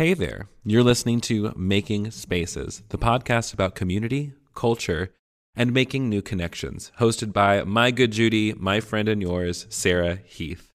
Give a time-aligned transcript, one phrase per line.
[0.00, 0.48] Hey there.
[0.64, 5.12] You're listening to Making Spaces, the podcast about community, culture,
[5.54, 10.70] and making new connections, hosted by my good Judy, my friend and yours, Sarah Heath.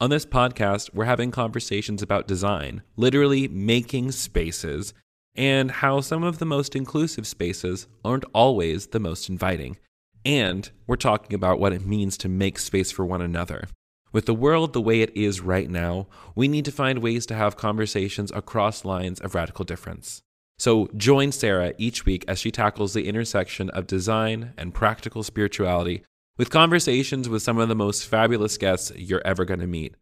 [0.00, 4.94] On this podcast, we're having conversations about design, literally making spaces,
[5.34, 9.76] and how some of the most inclusive spaces aren't always the most inviting.
[10.24, 13.68] And we're talking about what it means to make space for one another.
[14.10, 17.34] With the world the way it is right now, we need to find ways to
[17.34, 20.22] have conversations across lines of radical difference.
[20.58, 26.02] So join Sarah each week as she tackles the intersection of design and practical spirituality
[26.38, 29.94] with conversations with some of the most fabulous guests you're ever going to meet.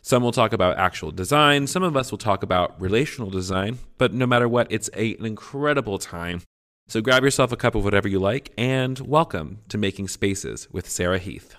[0.00, 4.12] Some will talk about actual design, some of us will talk about relational design, but
[4.12, 6.42] no matter what, it's a, an incredible time.
[6.88, 10.90] So grab yourself a cup of whatever you like and welcome to Making Spaces with
[10.90, 11.54] Sarah Heath.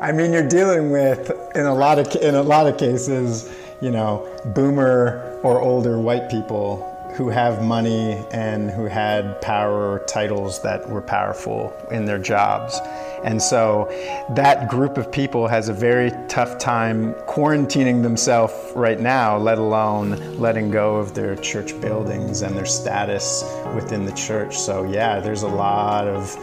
[0.00, 3.90] I mean, you're dealing with in a lot of in a lot of cases, you
[3.90, 6.84] know, boomer or older white people
[7.16, 12.78] who have money and who had power titles that were powerful in their jobs.
[13.24, 13.88] And so
[14.36, 20.38] that group of people has a very tough time quarantining themselves right now, let alone
[20.38, 23.42] letting go of their church buildings and their status
[23.74, 24.56] within the church.
[24.56, 26.36] So, yeah, there's a lot of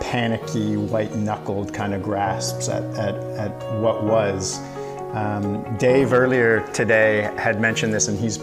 [0.00, 4.58] panicky, white knuckled kind of grasps at, at, at what was.
[5.12, 8.38] Um, Dave earlier today had mentioned this, and he's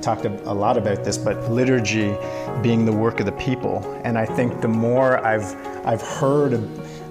[0.00, 2.16] talked a lot about this, but liturgy
[2.62, 3.82] being the work of the people.
[4.04, 5.54] And I think the more I've,
[5.86, 6.54] I've heard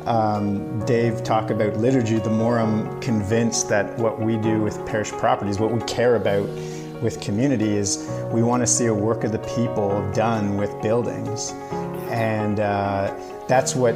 [0.06, 5.12] um, Dave talk about liturgy, the more I'm convinced that what we do with parish
[5.12, 6.48] properties, what we care about
[7.02, 11.52] with community, is we want to see a work of the people done with buildings.
[12.10, 13.16] And uh,
[13.54, 13.94] that's what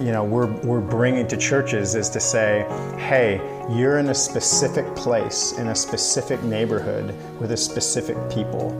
[0.00, 2.66] you know we're, we're bringing to churches is to say
[2.98, 3.36] hey
[3.70, 8.70] you're in a specific place in a specific neighborhood with a specific people.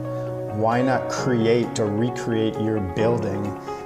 [0.63, 3.41] Why not create or recreate your building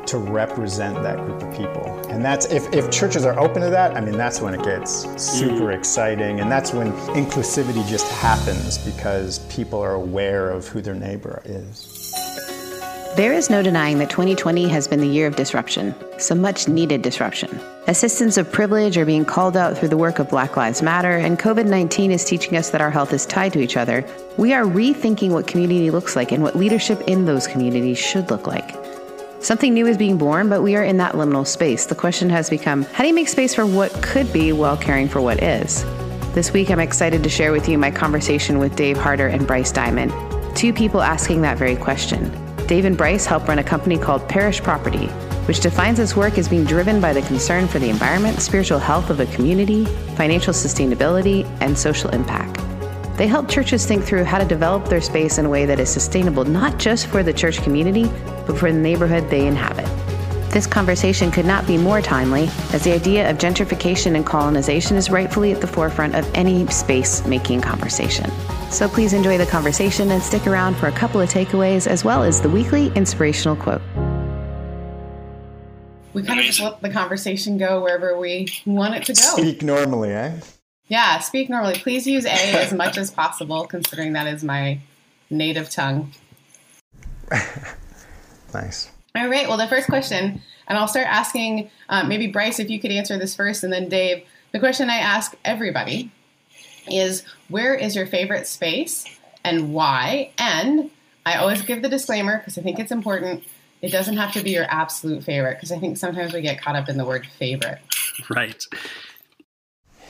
[0.07, 1.85] to represent that group of people?
[2.09, 4.91] And that's if, if churches are open to that i mean that's when it gets
[5.21, 5.77] super mm.
[5.77, 6.39] exciting.
[6.39, 6.91] And that's when
[7.21, 12.00] inclusivity just happens because people are aware of who their neighbor is
[13.15, 17.01] there is no denying that 2020 has been the year of disruption, some much needed
[17.01, 17.59] disruption.
[17.87, 21.17] As systems of privilege are being called out through the work of Black Lives Matter,
[21.17, 24.05] and COVID 19 is teaching us that our health is tied to each other,
[24.37, 28.47] we are rethinking what community looks like and what leadership in those communities should look
[28.47, 28.75] like.
[29.41, 31.87] Something new is being born, but we are in that liminal space.
[31.87, 35.09] The question has become how do you make space for what could be while caring
[35.09, 35.83] for what is?
[36.33, 39.71] This week, I'm excited to share with you my conversation with Dave Harder and Bryce
[39.73, 40.13] Diamond,
[40.55, 42.50] two people asking that very question.
[42.71, 45.07] Dave and Bryce help run a company called Parish Property,
[45.45, 49.09] which defines its work as being driven by the concern for the environment, spiritual health
[49.09, 49.83] of a community,
[50.15, 52.61] financial sustainability, and social impact.
[53.17, 55.89] They help churches think through how to develop their space in a way that is
[55.89, 58.05] sustainable not just for the church community,
[58.47, 59.89] but for the neighborhood they inhabit.
[60.51, 65.09] This conversation could not be more timely, as the idea of gentrification and colonization is
[65.09, 68.29] rightfully at the forefront of any space making conversation.
[68.69, 72.21] So please enjoy the conversation and stick around for a couple of takeaways as well
[72.21, 73.81] as the weekly inspirational quote.
[76.13, 79.21] We kind of just let the conversation go wherever we want it to go.
[79.21, 80.37] Speak normally, eh?
[80.89, 81.75] Yeah, speak normally.
[81.75, 84.81] Please use A as much as possible, considering that is my
[85.29, 86.11] native tongue.
[88.53, 88.89] nice.
[89.15, 89.47] All right.
[89.47, 93.17] Well, the first question, and I'll start asking um, maybe Bryce if you could answer
[93.17, 94.23] this first, and then Dave.
[94.51, 96.11] The question I ask everybody
[96.89, 99.05] is where is your favorite space
[99.43, 100.31] and why?
[100.37, 100.89] And
[101.25, 103.43] I always give the disclaimer because I think it's important.
[103.81, 106.75] It doesn't have to be your absolute favorite because I think sometimes we get caught
[106.75, 107.79] up in the word favorite.
[108.29, 108.65] Right.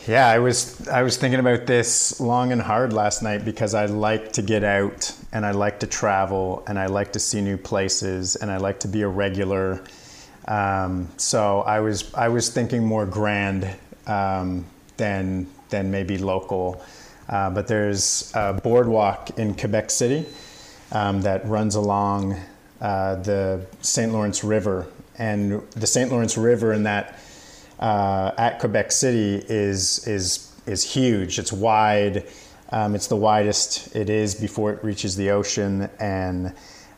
[0.07, 3.85] Yeah, I was I was thinking about this long and hard last night because I
[3.85, 7.56] like to get out and I like to travel and I like to see new
[7.56, 9.84] places and I like to be a regular.
[10.47, 13.69] Um, so I was I was thinking more grand
[14.07, 14.66] um,
[14.97, 16.83] than than maybe local.
[17.29, 20.25] Uh, but there's a boardwalk in Quebec City
[20.92, 22.38] um, that runs along
[22.81, 24.12] uh, the St.
[24.12, 24.88] Lawrence River.
[25.19, 26.12] And the St.
[26.12, 27.19] Lawrence River in that
[27.81, 31.39] uh, at Quebec City is, is, is huge.
[31.39, 32.28] It's wide.
[32.69, 35.89] Um, it's the widest it is before it reaches the ocean.
[36.00, 36.54] And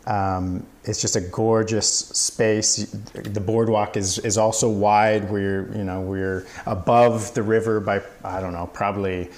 [0.06, 2.86] um, it's just a gorgeous space.
[3.14, 5.30] The boardwalk is, is also wide.
[5.32, 9.30] We're you know we're above the river by I don't know probably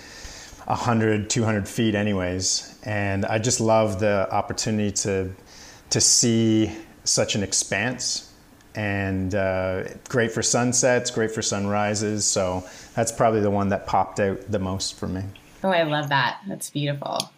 [0.66, 2.80] 100 200 feet anyways.
[2.84, 5.32] And I just love the opportunity to
[5.92, 6.72] to see
[7.04, 8.25] such an expanse.
[8.76, 12.26] And uh, great for sunsets, great for sunrises.
[12.26, 15.24] So that's probably the one that popped out the most for me.
[15.64, 16.42] Oh, I love that.
[16.48, 17.32] That's beautiful.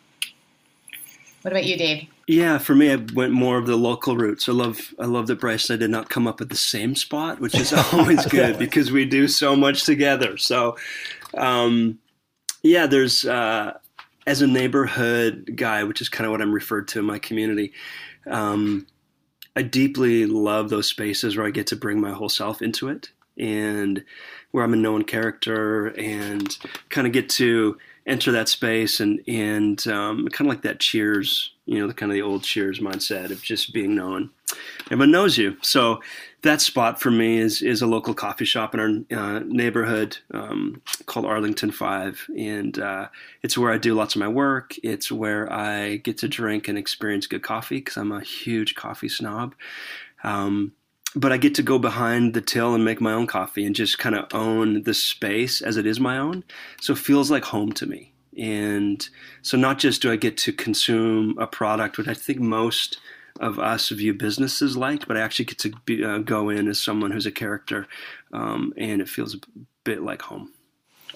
[1.43, 2.07] What about you, Dave?
[2.27, 4.49] Yeah, for me, I went more of the local roots.
[4.49, 6.93] I love, I love that Bryce and I did not come up at the same
[6.95, 10.35] spot, which is always good because we do so much together.
[10.37, 10.75] So,
[11.35, 11.99] um,
[12.63, 13.77] yeah, there's uh,
[14.25, 17.71] as a neighborhood guy, which is kind of what I'm referred to in my community.
[18.25, 18.87] Um,
[19.57, 23.09] I deeply love those spaces where I get to bring my whole self into it,
[23.39, 24.03] and
[24.51, 26.55] where I'm a known character, and
[26.89, 27.75] kind of get to
[28.05, 32.11] enter that space and and um, kind of like that Cheers, you know, the kind
[32.11, 34.29] of the old Cheers mindset of just being known.
[34.91, 36.01] Everyone knows you, so
[36.47, 40.81] that spot for me is is a local coffee shop in our uh, neighborhood um,
[41.05, 43.07] called Arlington Five, and uh,
[43.43, 44.75] it's where I do lots of my work.
[44.83, 49.09] It's where I get to drink and experience good coffee because I'm a huge coffee
[49.09, 49.55] snob.
[50.23, 50.73] Um,
[51.15, 53.97] but I get to go behind the till and make my own coffee and just
[53.97, 56.43] kind of own the space as it is my own.
[56.79, 58.13] So it feels like home to me.
[58.37, 59.07] And
[59.41, 62.99] so not just do I get to consume a product, which I think most
[63.39, 66.81] of us view businesses like, but I actually get to be, uh, go in as
[66.81, 67.87] someone who's a character,
[68.33, 69.39] um, and it feels a
[69.83, 70.51] bit like home.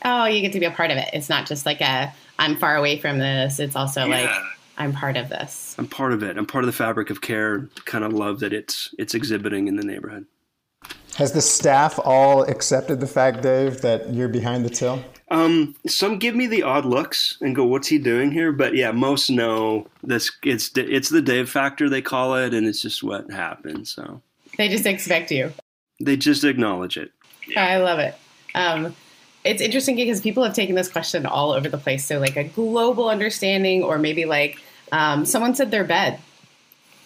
[0.03, 1.09] Oh, you get to be a part of it.
[1.13, 3.59] It's not just like a I'm far away from this.
[3.59, 4.21] It's also yeah.
[4.21, 4.43] like
[4.77, 5.75] I'm part of this.
[5.77, 6.37] I'm part of it.
[6.37, 7.69] I'm part of the fabric of care.
[7.85, 10.25] Kind of love that it's it's exhibiting in the neighborhood.
[11.15, 15.03] Has the staff all accepted the fact, Dave, that you're behind the till?
[15.31, 18.91] Um, some give me the odd looks and go, "What's he doing here?" But yeah,
[18.91, 20.29] most know this.
[20.43, 23.89] It's it's the Dave factor they call it, and it's just what happens.
[23.89, 24.21] So
[24.57, 25.53] they just expect you.
[26.01, 27.11] They just acknowledge it.
[27.55, 28.13] I love it.
[28.55, 28.93] Um,
[29.45, 32.05] it's interesting because people have taken this question all over the place.
[32.05, 34.59] So like a global understanding, or maybe like
[34.91, 36.19] um, someone said their bed.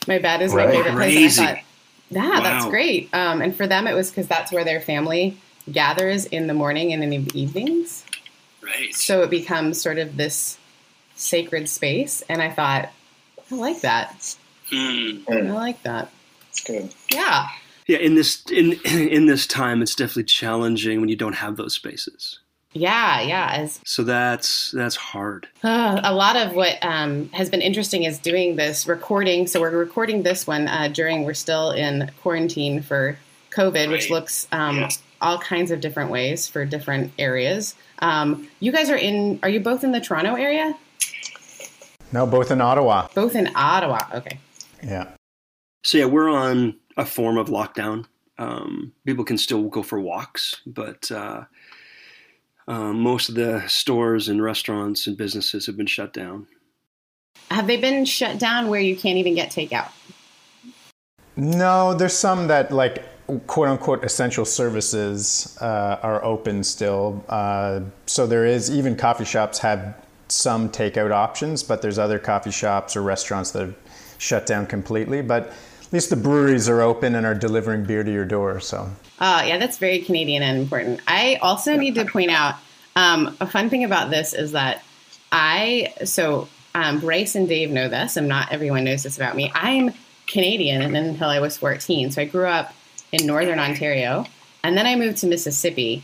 [0.07, 0.68] My bed is right.
[0.68, 1.13] my favorite place.
[1.13, 1.42] Crazy.
[1.42, 1.63] And I thought,
[2.10, 2.44] yeah, wow.
[2.44, 3.10] that's great.
[3.13, 5.38] Um, and for them, it was because that's where their family
[5.72, 8.04] gathers in the morning and in the evenings.
[8.66, 8.94] Right.
[8.94, 10.58] So it becomes sort of this
[11.16, 12.24] sacred space.
[12.30, 12.92] And I thought,
[13.52, 14.36] I like that.
[14.72, 15.30] Mm.
[15.30, 16.10] I like that.
[16.50, 16.94] It's good.
[17.12, 17.48] Yeah.
[17.88, 17.98] Yeah.
[17.98, 22.40] In this in in this time, it's definitely challenging when you don't have those spaces.
[22.74, 23.52] Yeah, yeah.
[23.54, 25.48] As, so that's that's hard.
[25.64, 29.48] Uh, a lot of what um, has been interesting is doing this recording.
[29.48, 33.18] So we're recording this one uh, during we're still in quarantine for
[33.52, 33.90] COVID, right.
[33.90, 34.90] which looks um, yeah.
[35.25, 37.75] All kinds of different ways for different areas.
[38.00, 39.39] Um, you guys are in.
[39.42, 40.77] Are you both in the Toronto area?
[42.12, 43.07] No, both in Ottawa.
[43.16, 44.00] Both in Ottawa.
[44.13, 44.39] Okay.
[44.83, 45.10] Yeah.
[45.83, 48.06] So yeah, we're on a form of lockdown.
[48.38, 51.45] Um, people can still go for walks, but uh,
[52.68, 56.48] um, most of the stores and restaurants and businesses have been shut down.
[57.50, 59.89] Have they been shut down where you can't even get takeout?
[61.36, 63.04] No, there's some that like
[63.48, 67.24] quote unquote essential services uh, are open still.
[67.27, 69.95] Uh, so there is even coffee shops have
[70.27, 73.75] some takeout options, but there's other coffee shops or restaurants that have
[74.18, 75.22] shut down completely.
[75.22, 78.60] But at least the breweries are open and are delivering beer to your door.
[78.60, 78.89] So
[79.19, 81.01] uh, yeah, that's very Canadian and important.
[81.07, 82.56] I also need to point out
[82.95, 84.83] um, a fun thing about this is that
[85.31, 89.51] I, so um, Bryce and Dave know this, and not everyone knows this about me.
[89.54, 89.94] I'm
[90.27, 92.12] Canadian until I was 14.
[92.12, 92.74] So I grew up
[93.12, 94.25] in Northern Ontario,
[94.63, 96.04] and then I moved to Mississippi.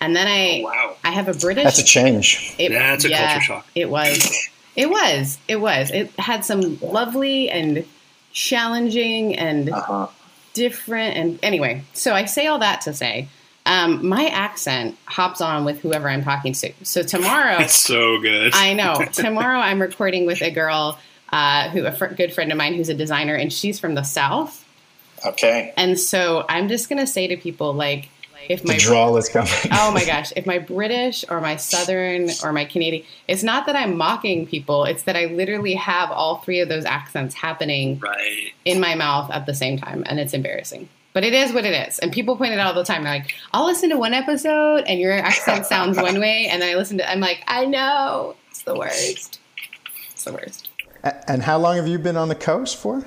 [0.00, 0.96] And then I, oh, wow.
[1.04, 1.62] I have a British.
[1.62, 2.56] That's a change.
[2.58, 3.66] It, That's a yeah, culture shock.
[3.76, 4.48] It was.
[4.74, 5.38] It was.
[5.46, 5.92] It was.
[5.92, 7.86] It had some lovely and
[8.32, 10.08] challenging and uh-huh
[10.54, 11.16] different.
[11.16, 13.28] And anyway, so I say all that to say,
[13.64, 16.72] um, my accent hops on with whoever I'm talking to.
[16.82, 18.52] So tomorrow, it's so good.
[18.54, 19.04] I know.
[19.12, 20.98] Tomorrow, I'm recording with a girl
[21.30, 24.02] uh, who a fr- good friend of mine who's a designer, and she's from the
[24.02, 24.61] south.
[25.24, 25.72] Okay.
[25.76, 28.08] And so I'm just gonna say to people like,
[28.48, 29.50] if my the drawl is coming.
[29.72, 33.76] oh my gosh, if my British or my Southern or my Canadian, it's not that
[33.76, 34.84] I'm mocking people.
[34.84, 38.52] It's that I literally have all three of those accents happening right.
[38.64, 40.88] in my mouth at the same time, and it's embarrassing.
[41.12, 43.04] But it is what it is, and people point it out all the time.
[43.04, 46.74] They're like, "I'll listen to one episode, and your accent sounds one way," and then
[46.74, 47.10] I listen to.
[47.10, 49.38] I'm like, "I know, it's the worst.
[50.10, 50.70] It's the worst."
[51.26, 53.04] And how long have you been on the coast for?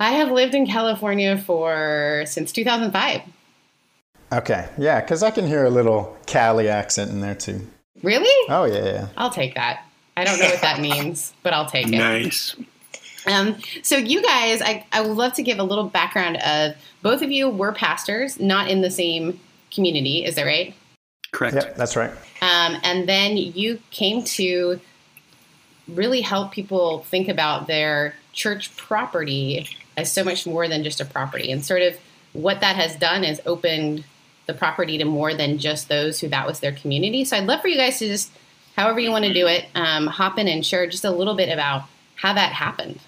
[0.00, 3.20] I have lived in California for since 2005.
[4.32, 7.66] Okay, yeah, because I can hear a little Cali accent in there too.
[8.02, 8.48] Really?
[8.48, 9.08] Oh yeah, yeah.
[9.18, 9.84] I'll take that.
[10.16, 11.98] I don't know what that means, but I'll take it.
[11.98, 12.56] Nice.
[13.26, 17.20] Um, so you guys, I, I would love to give a little background of both
[17.20, 19.38] of you were pastors, not in the same
[19.70, 20.24] community.
[20.24, 20.74] Is that right?
[21.32, 21.56] Correct.
[21.56, 22.10] Yep, that's right.
[22.40, 24.80] Um, and then you came to
[25.86, 29.68] really help people think about their church property
[30.00, 31.96] as so much more than just a property, and sort of
[32.32, 34.04] what that has done is opened
[34.46, 37.24] the property to more than just those who that was their community.
[37.24, 38.32] So I'd love for you guys to just,
[38.76, 41.48] however you want to do it, um, hop in and share just a little bit
[41.48, 41.84] about
[42.16, 43.00] how that happened.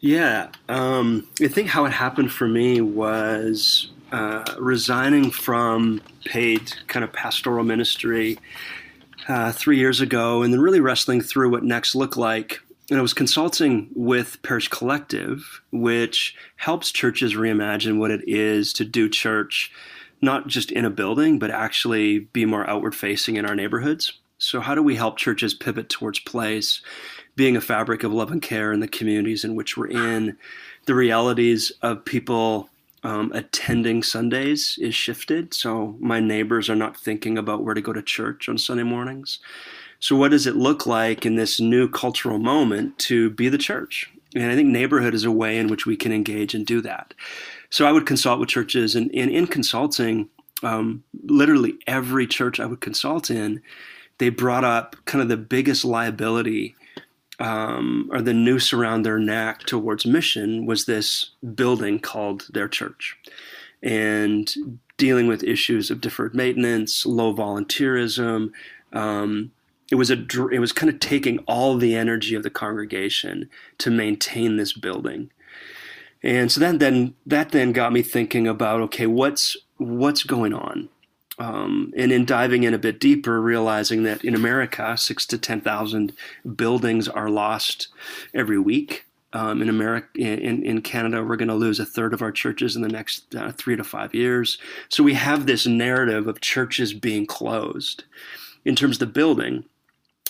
[0.00, 7.02] Yeah, um, I think how it happened for me was uh, resigning from paid kind
[7.04, 8.38] of pastoral ministry
[9.26, 12.60] uh, three years ago, and then really wrestling through what next looked like.
[12.90, 18.84] And I was consulting with Parish Collective, which helps churches reimagine what it is to
[18.84, 19.70] do church,
[20.22, 24.14] not just in a building, but actually be more outward facing in our neighborhoods.
[24.38, 26.80] So, how do we help churches pivot towards place,
[27.36, 30.38] being a fabric of love and care in the communities in which we're in?
[30.86, 32.70] The realities of people
[33.02, 35.52] um, attending Sundays is shifted.
[35.52, 39.40] So, my neighbors are not thinking about where to go to church on Sunday mornings.
[40.00, 44.10] So, what does it look like in this new cultural moment to be the church?
[44.34, 47.14] And I think neighborhood is a way in which we can engage and do that.
[47.70, 50.28] So, I would consult with churches, and, and in consulting,
[50.62, 53.62] um, literally every church I would consult in,
[54.18, 56.74] they brought up kind of the biggest liability
[57.40, 63.16] um, or the noose around their neck towards mission was this building called their church.
[63.82, 64.52] And
[64.96, 68.50] dealing with issues of deferred maintenance, low volunteerism.
[68.92, 69.52] Um,
[69.90, 73.90] it was a it was kind of taking all the energy of the congregation to
[73.90, 75.30] maintain this building.
[76.22, 80.88] And so then then that then got me thinking about okay, what's what's going on?
[81.38, 85.60] Um, and in diving in a bit deeper, realizing that in America, six to ten
[85.60, 86.12] thousand
[86.56, 87.88] buildings are lost
[88.34, 89.04] every week.
[89.34, 92.76] Um, in America, in, in Canada, we're going to lose a third of our churches
[92.76, 94.56] in the next uh, three to five years.
[94.88, 98.04] So we have this narrative of churches being closed
[98.64, 99.64] in terms of the building,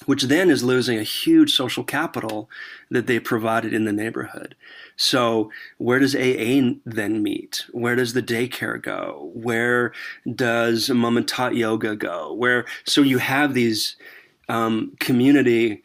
[0.07, 2.49] which then is losing a huge social capital
[2.91, 4.55] that they provided in the neighborhood.
[4.97, 7.65] So, where does AA then meet?
[7.73, 9.31] Where does the daycare go?
[9.35, 9.93] Where
[10.33, 12.33] does mom and tot yoga go?
[12.33, 13.97] Where so you have these
[14.49, 15.83] um, community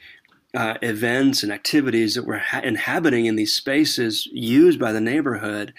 [0.55, 5.74] uh, events and activities that we're ha- inhabiting in these spaces used by the neighborhood,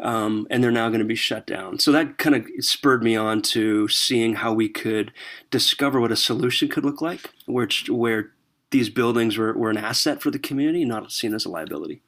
[0.00, 1.78] um, and they're now going to be shut down.
[1.78, 5.12] So that kind of spurred me on to seeing how we could
[5.50, 8.32] discover what a solution could look like, which where
[8.70, 12.02] these buildings were, were an asset for the community, not seen as a liability.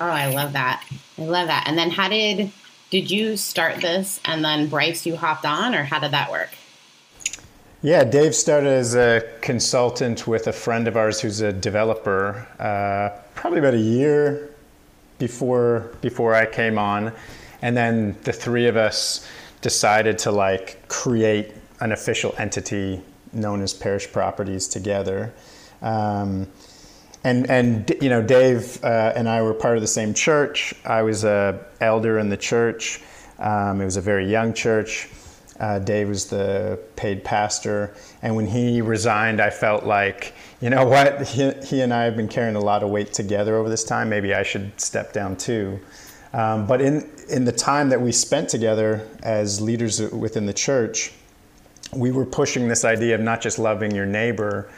[0.00, 0.84] Oh, I love that.
[1.18, 1.64] I love that.
[1.66, 2.52] And then how did
[2.90, 6.48] did you start this and then Bryce you hopped on or how did that work?
[7.82, 13.20] Yeah, Dave started as a consultant with a friend of ours who's a developer, uh,
[13.34, 14.47] probably about a year
[15.18, 17.12] before before I came on,
[17.62, 19.26] and then the three of us
[19.60, 25.32] decided to like create an official entity known as Parish Properties together.
[25.82, 26.48] Um,
[27.24, 30.74] and and you know Dave uh, and I were part of the same church.
[30.84, 33.00] I was a elder in the church.
[33.38, 35.08] Um, it was a very young church.
[35.58, 40.84] Uh, Dave was the paid pastor, and when he resigned, I felt like you know
[40.88, 43.84] what he, he and I have been carrying a lot of weight together over this
[43.84, 44.08] time.
[44.08, 45.80] Maybe I should step down too.
[46.32, 51.12] Um, but in in the time that we spent together as leaders within the church,
[51.92, 54.70] we were pushing this idea of not just loving your neighbor,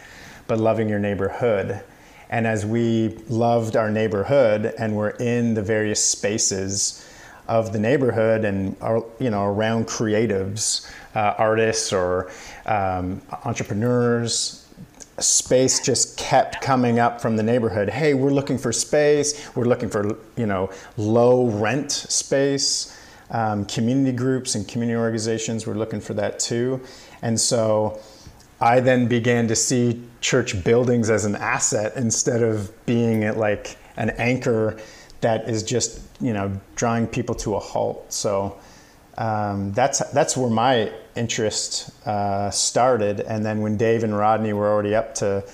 [0.46, 1.82] but loving your neighborhood.
[2.30, 7.04] And as we loved our neighborhood and were in the various spaces
[7.50, 8.76] of the neighborhood and
[9.18, 12.30] you know around creatives, uh, artists or
[12.64, 14.64] um, entrepreneurs,
[15.18, 17.90] space just kept coming up from the neighborhood.
[17.90, 19.50] Hey, we're looking for space.
[19.56, 22.96] We're looking for you know low rent space.
[23.32, 26.80] Um, community groups and community organizations were looking for that too,
[27.20, 28.00] and so
[28.60, 34.10] I then began to see church buildings as an asset instead of being like an
[34.10, 34.78] anchor
[35.20, 38.12] that is just you know drawing people to a halt.
[38.12, 38.58] So
[39.18, 43.20] um, that's that's where my interest uh, started.
[43.20, 45.44] And then when Dave and Rodney were already up to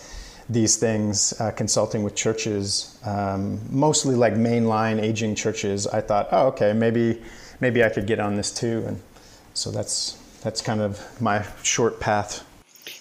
[0.48, 6.48] these things, uh, consulting with churches, um, mostly like mainline aging churches, I thought, oh,
[6.48, 7.20] okay, maybe
[7.60, 8.84] maybe I could get on this too.
[8.86, 9.00] And
[9.54, 12.44] so that's that's kind of my short path.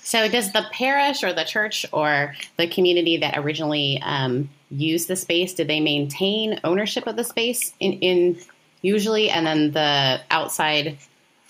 [0.01, 5.15] So, does the parish or the church or the community that originally um, used the
[5.15, 8.39] space, did they maintain ownership of the space in, in
[8.81, 10.98] usually, and then the outside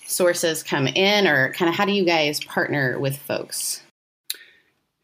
[0.06, 3.82] sources come in, or kind of how do you guys partner with folks?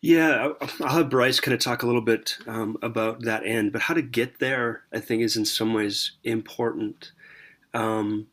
[0.00, 0.48] Yeah,
[0.80, 3.94] I'll have Bryce kind of talk a little bit um, about that end, but how
[3.94, 7.12] to get there, I think, is in some ways important.
[7.72, 8.26] Um,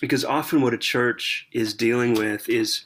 [0.00, 2.84] because often what a church is dealing with is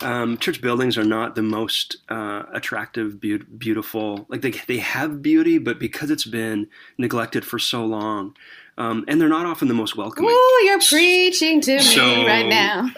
[0.00, 4.26] um, church buildings are not the most uh, attractive, be- beautiful.
[4.28, 6.68] Like they they have beauty, but because it's been
[6.98, 8.36] neglected for so long,
[8.78, 10.30] um, and they're not often the most welcoming.
[10.32, 12.90] Oh, you're preaching to so, me right now.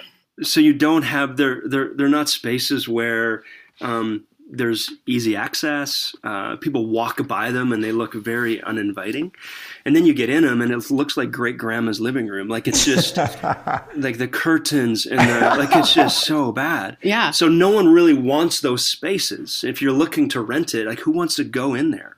[0.43, 3.45] So you don't have they're they're they're not spaces where
[3.81, 6.15] um, there's easy access.
[6.23, 9.33] Uh, people walk by them and they look very uninviting.
[9.85, 12.49] And then you get in them and it looks like great grandma's living room.
[12.49, 13.17] Like it's just
[13.97, 16.99] like the curtains and the, like it's just so bad.
[17.03, 17.31] Yeah.
[17.31, 19.65] So no one really wants those spaces.
[19.65, 22.17] If you're looking to rent it, like who wants to go in there?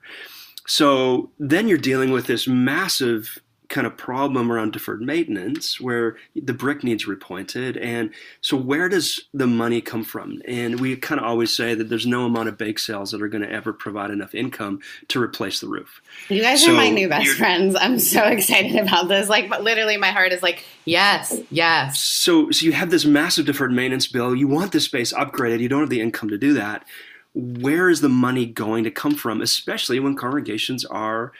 [0.67, 3.39] So then you're dealing with this massive
[3.69, 7.81] kind of problem around deferred maintenance where the brick needs repointed.
[7.81, 10.41] And so where does the money come from?
[10.47, 13.27] And we kind of always say that there's no amount of bake sales that are
[13.27, 16.01] going to ever provide enough income to replace the roof.
[16.29, 17.75] You guys so are my new best friends.
[17.79, 19.29] I'm so excited about this.
[19.29, 21.99] Like literally my heart is like yes yes.
[21.99, 24.35] So so you have this massive deferred maintenance bill.
[24.35, 25.59] You want this space upgraded.
[25.59, 26.85] You don't have the income to do that.
[27.33, 31.31] Where is the money going to come from especially when congregations are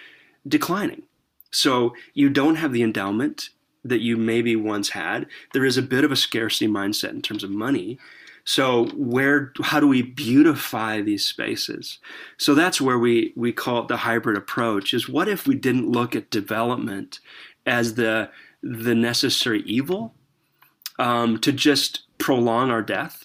[0.48, 1.04] declining
[1.56, 3.50] so you don't have the endowment
[3.84, 5.28] that you maybe once had.
[5.54, 7.98] There is a bit of a scarcity mindset in terms of money.
[8.44, 12.00] So where how do we beautify these spaces?
[12.38, 15.90] So that's where we we call it the hybrid approach is what if we didn't
[15.90, 17.20] look at development
[17.66, 18.30] as the
[18.62, 20.14] the necessary evil
[21.00, 23.25] um, to just prolong our death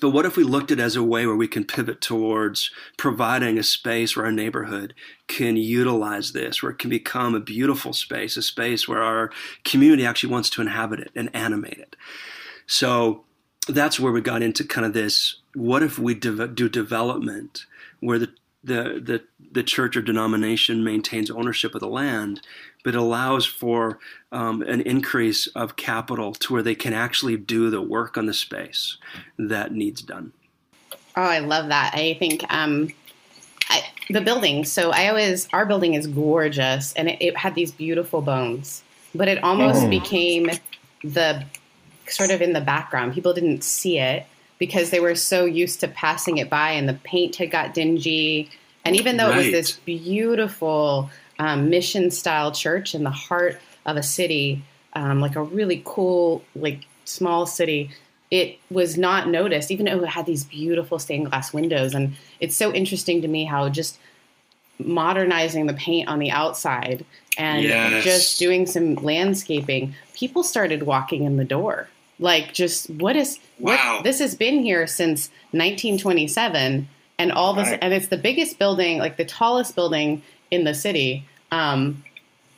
[0.00, 2.70] but what if we looked at it as a way where we can pivot towards
[2.98, 4.92] providing a space where our neighborhood
[5.28, 9.30] can utilize this, where it can become a beautiful space, a space where our
[9.64, 11.96] community actually wants to inhabit it and animate it?
[12.66, 13.24] So
[13.66, 17.66] that's where we got into kind of this what if we de- do development
[18.00, 18.32] where the
[18.64, 19.22] the, the
[19.52, 22.40] the church or denomination maintains ownership of the land,
[22.84, 23.98] but allows for
[24.32, 28.34] um, an increase of capital to where they can actually do the work on the
[28.34, 28.98] space
[29.38, 30.32] that needs done.
[31.16, 31.94] Oh, I love that.
[31.94, 32.92] I think um,
[33.70, 34.64] I, the building.
[34.64, 38.82] So I always our building is gorgeous, and it, it had these beautiful bones,
[39.14, 39.90] but it almost mm.
[39.90, 40.50] became
[41.02, 41.44] the
[42.08, 43.14] sort of in the background.
[43.14, 44.26] People didn't see it
[44.58, 48.50] because they were so used to passing it by, and the paint had got dingy.
[48.84, 49.38] And even though right.
[49.38, 54.62] it was this beautiful um, mission style church in the heart of a city,
[54.94, 57.90] um, like a really cool, like small city,
[58.30, 61.94] it was not noticed, even though it had these beautiful stained glass windows.
[61.94, 63.98] And it's so interesting to me how just
[64.78, 67.04] modernizing the paint on the outside
[67.36, 68.04] and yes.
[68.04, 71.88] just doing some landscaping, people started walking in the door.
[72.18, 73.96] Like, just what is wow.
[73.96, 74.04] what?
[74.04, 77.78] This has been here since 1927, and all this, right.
[77.80, 82.02] and it's the biggest building, like the tallest building in the city, um,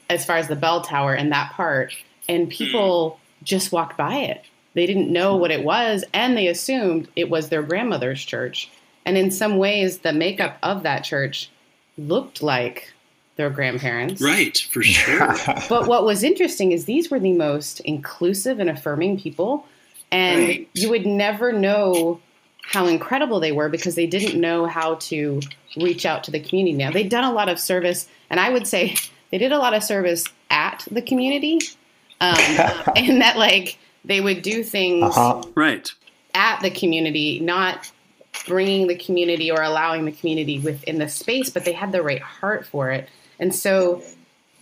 [0.08, 1.94] as far as the bell tower and that part.
[2.28, 3.44] And people mm.
[3.44, 4.44] just walked by it.
[4.74, 8.70] They didn't know what it was, and they assumed it was their grandmother's church.
[9.04, 11.50] And in some ways, the makeup of that church
[11.98, 12.92] looked like
[13.40, 14.20] their grandparents.
[14.20, 15.34] Right, for sure.
[15.68, 19.66] but what was interesting is these were the most inclusive and affirming people.
[20.12, 20.68] And right.
[20.74, 22.20] you would never know
[22.62, 25.40] how incredible they were because they didn't know how to
[25.76, 26.76] reach out to the community.
[26.76, 28.94] Now, they'd done a lot of service, and I would say
[29.30, 31.60] they did a lot of service at the community.
[32.20, 32.36] Um,
[32.96, 35.42] and that, like, they would do things uh-huh.
[35.54, 35.90] right
[36.34, 37.90] at the community, not
[38.46, 42.22] bringing the community or allowing the community within the space, but they had the right
[42.22, 43.08] heart for it.
[43.40, 44.02] And so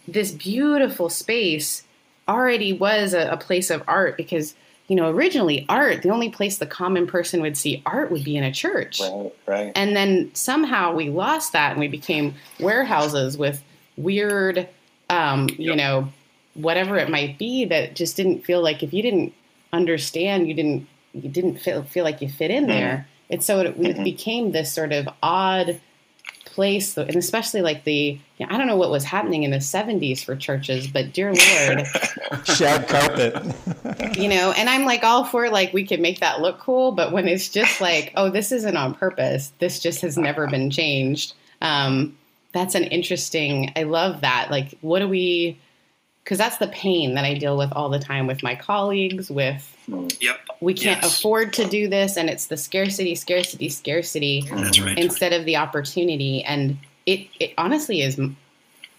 [0.06, 1.82] this beautiful space
[2.26, 4.54] already was a, a, place of art because,
[4.86, 8.36] you know, originally art, the only place the common person would see art would be
[8.36, 9.00] in a church.
[9.00, 9.72] Right, right.
[9.74, 13.62] And then somehow we lost that and we became warehouses with
[13.96, 14.68] weird,
[15.10, 15.58] um, yep.
[15.58, 16.08] you know,
[16.54, 19.32] whatever it might be that just didn't feel like if you didn't
[19.72, 22.72] understand, you didn't you didn't feel feel like you fit in mm-hmm.
[22.72, 23.08] there.
[23.30, 24.04] And so it, mm-hmm.
[24.04, 25.80] became this sort of odd
[26.59, 29.59] place, and especially like the, you know, I don't know what was happening in the
[29.59, 31.87] 70s for churches, but dear Lord.
[32.47, 33.37] Shag carpet.
[34.18, 37.12] you know, and I'm like all for like, we can make that look cool, but
[37.12, 41.35] when it's just like, oh, this isn't on purpose, this just has never been changed.
[41.62, 42.18] Um,
[42.53, 44.51] that's an interesting, I love that.
[44.51, 45.61] Like, what do we,
[46.28, 49.74] because that's the pain that I deal with all the time with my colleagues, with
[49.88, 50.40] Yep.
[50.60, 51.18] We can't yes.
[51.18, 54.44] afford to do this, and it's the scarcity, scarcity, scarcity.
[54.50, 54.98] That's right.
[54.98, 58.20] Instead of the opportunity, and it, it honestly is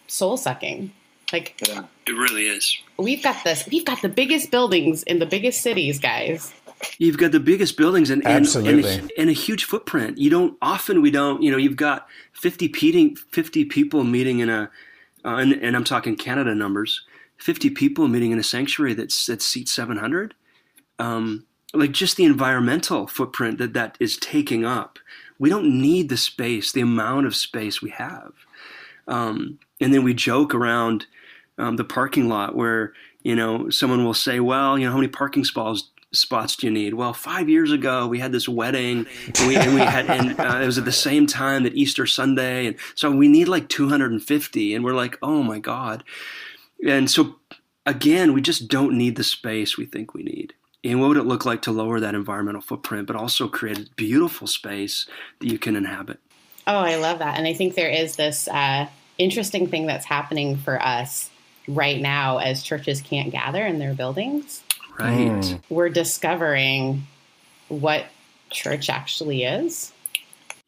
[0.07, 0.91] soul sucking.
[1.31, 2.75] Like yeah, it really is.
[2.97, 3.67] We've got this.
[3.69, 6.51] We've got the biggest buildings in the biggest cities, guys.
[6.97, 10.17] You've got the biggest buildings and and, and, a, and, a, huge footprint.
[10.17, 14.49] You don't often we don't you know you've got 50 meeting 50 people meeting in
[14.49, 14.71] a
[15.23, 17.01] uh, and, and, I'm talking Canada numbers
[17.39, 20.33] 50 people meeting in a sanctuary that's that seats 700
[20.99, 24.99] um, like just the environmental footprint that that is taking up.
[25.37, 28.33] We don't need the space, the amount of space we have.
[29.07, 31.05] Um, and then we joke around
[31.57, 35.07] um, the parking lot where you know someone will say, "Well, you know, how many
[35.07, 36.95] parking stalls spots do you need?
[36.95, 39.05] Well, five years ago we had this wedding,
[39.39, 42.05] and we, and we had, and uh, it was at the same time that Easter
[42.05, 46.03] Sunday, and so we need like 250, and we're like, oh my god,
[46.87, 47.35] and so
[47.85, 50.53] again, we just don't need the space we think we need.
[50.83, 53.85] And what would it look like to lower that environmental footprint, but also create a
[53.95, 55.05] beautiful space
[55.39, 56.19] that you can inhabit?
[56.67, 58.87] Oh, I love that, and I think there is this uh,
[59.17, 61.29] interesting thing that's happening for us
[61.67, 64.63] right now as churches can't gather in their buildings.
[64.97, 65.31] Right.
[65.31, 65.61] Mm.
[65.69, 67.07] We're discovering
[67.67, 68.05] what
[68.49, 69.91] church actually is.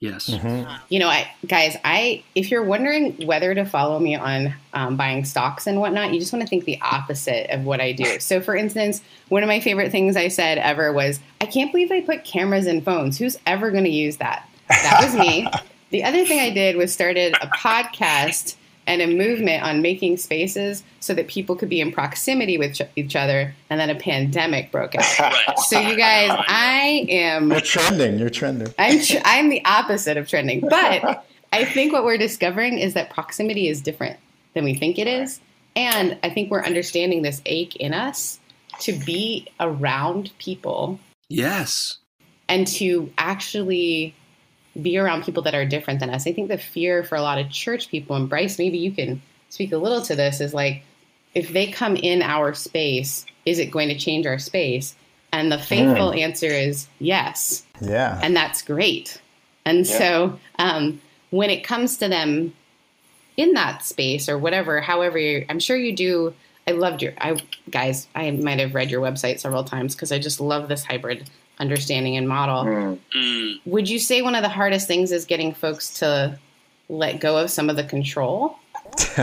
[0.01, 0.31] Yes.
[0.31, 0.69] Mm-hmm.
[0.89, 5.23] You know, I, guys, I if you're wondering whether to follow me on um, buying
[5.25, 8.19] stocks and whatnot, you just want to think the opposite of what I do.
[8.19, 11.91] So, for instance, one of my favorite things I said ever was, "I can't believe
[11.91, 13.19] I put cameras in phones.
[13.19, 15.47] Who's ever going to use that?" That was me.
[15.91, 18.55] the other thing I did was started a podcast
[18.87, 22.81] and a movement on making spaces so that people could be in proximity with ch-
[22.95, 25.05] each other and then a pandemic broke out.
[25.19, 25.59] Right.
[25.59, 28.73] so you guys i am you're trending you're trending.
[28.79, 33.09] I'm tr- i'm the opposite of trending but i think what we're discovering is that
[33.09, 34.17] proximity is different
[34.55, 35.39] than we think it is
[35.75, 38.39] and i think we're understanding this ache in us
[38.79, 41.97] to be around people yes.
[42.49, 44.15] and to actually
[44.79, 46.27] be around people that are different than us.
[46.27, 49.21] I think the fear for a lot of church people, and Bryce, maybe you can
[49.49, 50.83] speak a little to this, is like
[51.33, 54.95] if they come in our space, is it going to change our space?
[55.33, 56.19] And the faithful mm.
[56.19, 57.65] answer is yes.
[57.79, 58.19] Yeah.
[58.21, 59.21] And that's great.
[59.65, 59.97] And yeah.
[59.97, 62.53] so um, when it comes to them
[63.37, 65.17] in that space or whatever, however,
[65.49, 66.33] I'm sure you do.
[66.67, 67.37] I loved your, I
[67.69, 71.29] guys, I might have read your website several times because I just love this hybrid
[71.61, 72.65] understanding and model.
[73.15, 73.61] Mm.
[73.65, 76.37] Would you say one of the hardest things is getting folks to
[76.89, 78.57] let go of some of the control?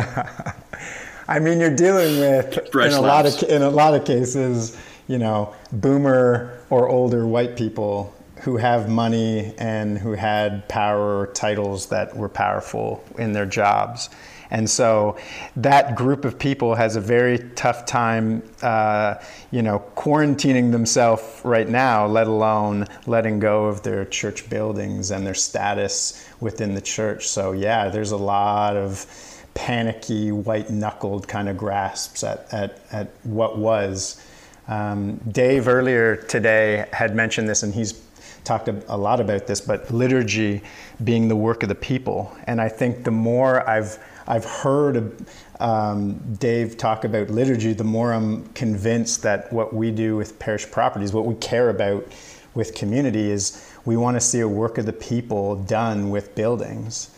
[1.29, 5.19] I mean, you're dealing with in a lot of in a lot of cases, you
[5.19, 12.17] know, boomer or older white people who have money and who had power titles that
[12.17, 14.09] were powerful in their jobs.
[14.51, 15.17] And so
[15.57, 19.17] that group of people has a very tough time, uh,
[19.51, 25.27] you know, quarantining themselves right now, let alone letting go of their church buildings and
[25.27, 27.29] their status within the church.
[27.29, 29.07] So, yeah, there's a lot of
[29.55, 34.25] panicky, white knuckled kind of grasps at, at, at what was.
[34.69, 38.01] Um, Dave earlier today had mentioned this, and he's
[38.45, 40.63] talked a, a lot about this, but liturgy
[41.03, 42.35] being the work of the people.
[42.47, 45.25] And I think the more I've I've heard
[45.59, 50.71] um, Dave talk about liturgy, the more I'm convinced that what we do with parish
[50.71, 52.07] properties, what we care about
[52.55, 57.11] with community, is we want to see a work of the people done with buildings,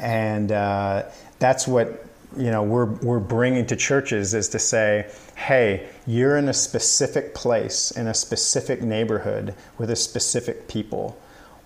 [0.00, 1.04] and uh,
[1.38, 2.04] that's what
[2.36, 7.32] you know we're we're bringing to churches is to say, hey, you're in a specific
[7.32, 11.16] place in a specific neighborhood with a specific people.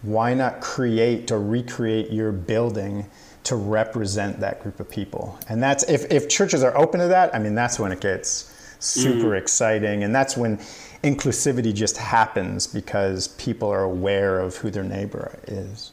[0.02, 3.06] Why not create or recreate your building?
[3.50, 5.36] To represent that group of people.
[5.48, 8.54] And that's if, if churches are open to that, I mean, that's when it gets
[8.78, 9.38] super mm.
[9.38, 10.04] exciting.
[10.04, 10.58] And that's when
[11.02, 15.90] inclusivity just happens because people are aware of who their neighbor is.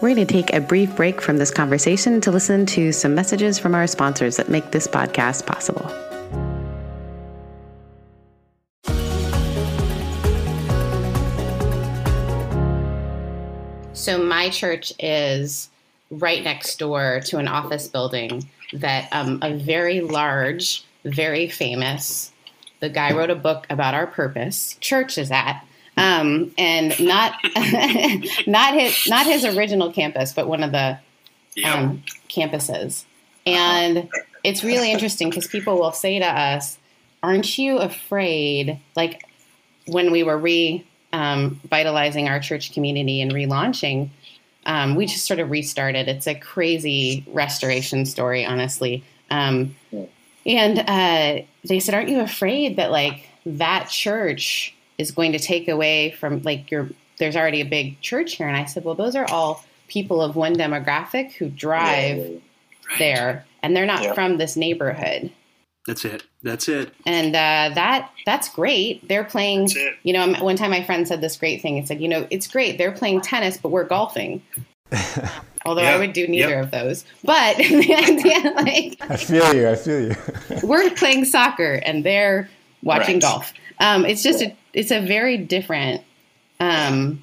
[0.00, 3.60] We're going to take a brief break from this conversation to listen to some messages
[3.60, 5.88] from our sponsors that make this podcast possible.
[13.92, 15.68] So, my church is
[16.12, 22.30] right next door to an office building that um, a very large, very famous,
[22.80, 25.64] the guy wrote a book about our purpose, church is at.
[25.96, 27.34] Um, and not
[28.46, 30.98] not his not his original campus, but one of the
[31.66, 33.04] um, campuses.
[33.44, 34.08] And
[34.42, 36.78] it's really interesting because people will say to us,
[37.22, 39.22] "Aren't you afraid?" Like
[39.86, 44.08] when we were revitalizing um, our church community and relaunching,
[44.66, 46.08] um, we just sort of restarted.
[46.08, 49.04] It's a crazy restoration story, honestly.
[49.30, 49.74] Um,
[50.46, 55.68] and uh, they said, "Aren't you afraid that like that church is going to take
[55.68, 56.88] away from like your?
[57.18, 60.36] There's already a big church here." And I said, "Well, those are all people of
[60.36, 62.42] one demographic who drive right.
[62.98, 64.14] there, and they're not yeah.
[64.14, 65.30] from this neighborhood."
[65.86, 66.22] That's it.
[66.42, 66.94] That's it.
[67.06, 69.06] And uh, that that's great.
[69.08, 69.68] They're playing.
[70.04, 71.76] You know, one time my friend said this great thing.
[71.76, 72.78] It said, you know, it's great.
[72.78, 74.42] They're playing tennis, but we're golfing.
[75.64, 76.64] Although I would do neither yep.
[76.64, 77.04] of those.
[77.24, 79.68] But the idea, like, I feel you.
[79.68, 80.14] I feel you.
[80.62, 82.48] we're playing soccer and they're
[82.82, 83.22] watching right.
[83.22, 83.52] golf.
[83.80, 86.02] Um, it's just a it's a very different
[86.60, 87.22] um,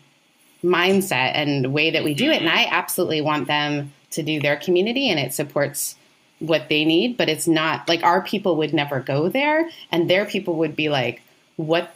[0.64, 2.42] mindset and way that we do it.
[2.42, 5.96] And I absolutely want them to do their community, and it supports
[6.40, 10.26] what they need, but it's not like our people would never go there, and their
[10.26, 11.22] people would be like,
[11.58, 11.94] what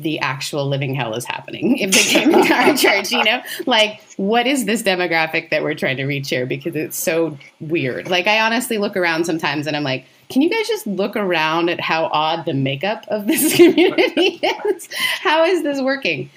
[0.00, 3.40] the actual living hell is happening if they came into our church, you know?
[3.66, 6.46] Like, what is this demographic that we're trying to reach here?
[6.46, 8.08] Because it's so weird.
[8.08, 11.68] Like, I honestly look around sometimes and I'm like, can you guys just look around
[11.70, 14.88] at how odd the makeup of this community is?
[15.20, 16.30] How is this working?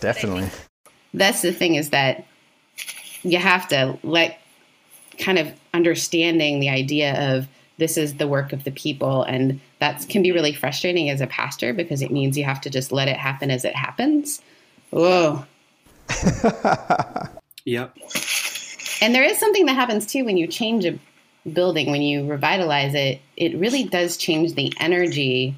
[0.00, 0.50] Definitely.
[1.14, 2.26] That's the thing is that
[3.22, 4.41] you have to let
[5.22, 10.06] kind of understanding the idea of this is the work of the people and that
[10.08, 13.08] can be really frustrating as a pastor because it means you have to just let
[13.08, 14.42] it happen as it happens.
[14.90, 15.44] Whoa.
[17.64, 17.96] yep.
[19.00, 20.98] And there is something that happens too when you change a
[21.50, 25.56] building, when you revitalize it, it really does change the energy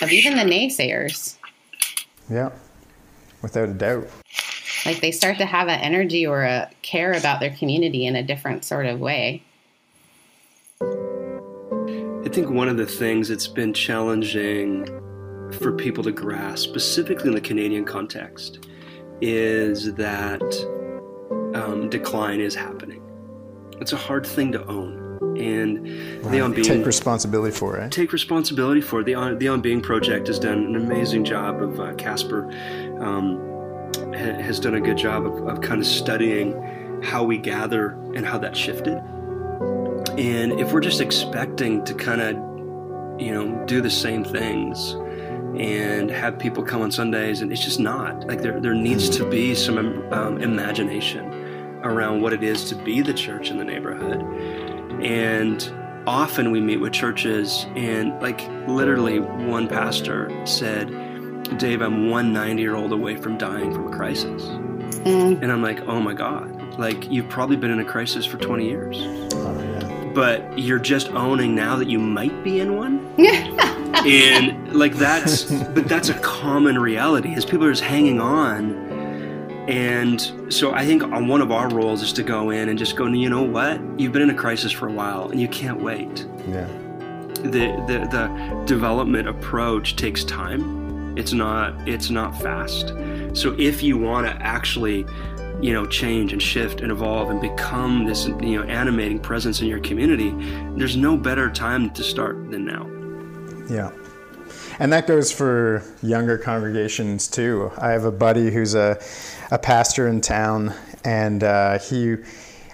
[0.00, 1.36] of even the naysayers.
[2.28, 2.50] Yeah,
[3.42, 4.08] without a doubt.
[4.86, 8.22] Like they start to have an energy or a care about their community in a
[8.22, 9.42] different sort of way.
[12.24, 14.86] I think one of the things that's been challenging
[15.60, 18.68] for people to grasp, specifically in the Canadian context,
[19.20, 20.42] is that
[21.54, 23.02] um, decline is happening.
[23.80, 25.88] It's a hard thing to own, and
[26.22, 26.32] right.
[26.32, 27.90] the On Being take responsibility for it.
[27.90, 29.04] Take responsibility for it.
[29.04, 32.44] The On, the On Being project has done an amazing job of uh, Casper
[33.00, 33.49] um,
[34.14, 38.38] has done a good job of, of kind of studying how we gather and how
[38.38, 38.98] that shifted.
[40.18, 44.92] And if we're just expecting to kind of, you know, do the same things
[45.58, 49.28] and have people come on Sundays, and it's just not like there, there needs to
[49.28, 49.78] be some
[50.12, 51.24] um, imagination
[51.82, 54.22] around what it is to be the church in the neighborhood.
[55.02, 55.72] And
[56.06, 60.90] often we meet with churches, and like literally one pastor said,
[61.58, 64.42] Dave, I'm one 90 year old away from dying from a crisis.
[65.04, 65.42] Mm.
[65.42, 68.68] And I'm like, oh my God, like you've probably been in a crisis for 20
[68.68, 68.96] years.
[69.32, 73.14] Oh, but you're just owning now that you might be in one.
[73.16, 73.66] Yeah.
[74.06, 78.74] And like that's but that's a common reality is people are just hanging on
[79.68, 82.96] and so i think on one of our roles is to go in and just
[82.96, 85.82] go you know what you've been in a crisis for a while and you can't
[85.82, 86.66] wait yeah
[87.42, 90.79] the the, the development approach takes time
[91.20, 92.88] it's not it's not fast.
[93.34, 95.06] So if you want to actually
[95.60, 99.66] you know change and shift and evolve and become this you know animating presence in
[99.68, 100.30] your community
[100.78, 102.86] there's no better time to start than now.
[103.68, 103.92] Yeah.
[104.78, 107.70] And that goes for younger congregations too.
[107.76, 108.98] I have a buddy who's a,
[109.50, 110.72] a pastor in town
[111.04, 112.16] and uh, he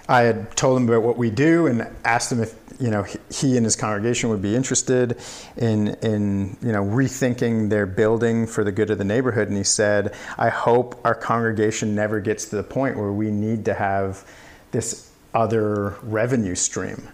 [0.09, 3.57] i had told him about what we do and asked him if you know he
[3.57, 5.17] and his congregation would be interested
[5.57, 9.47] in in you know rethinking their building for the good of the neighborhood.
[9.47, 13.65] And he said i hope our congregation never gets to the point where we need
[13.65, 14.29] to have
[14.71, 17.09] this other revenue stream.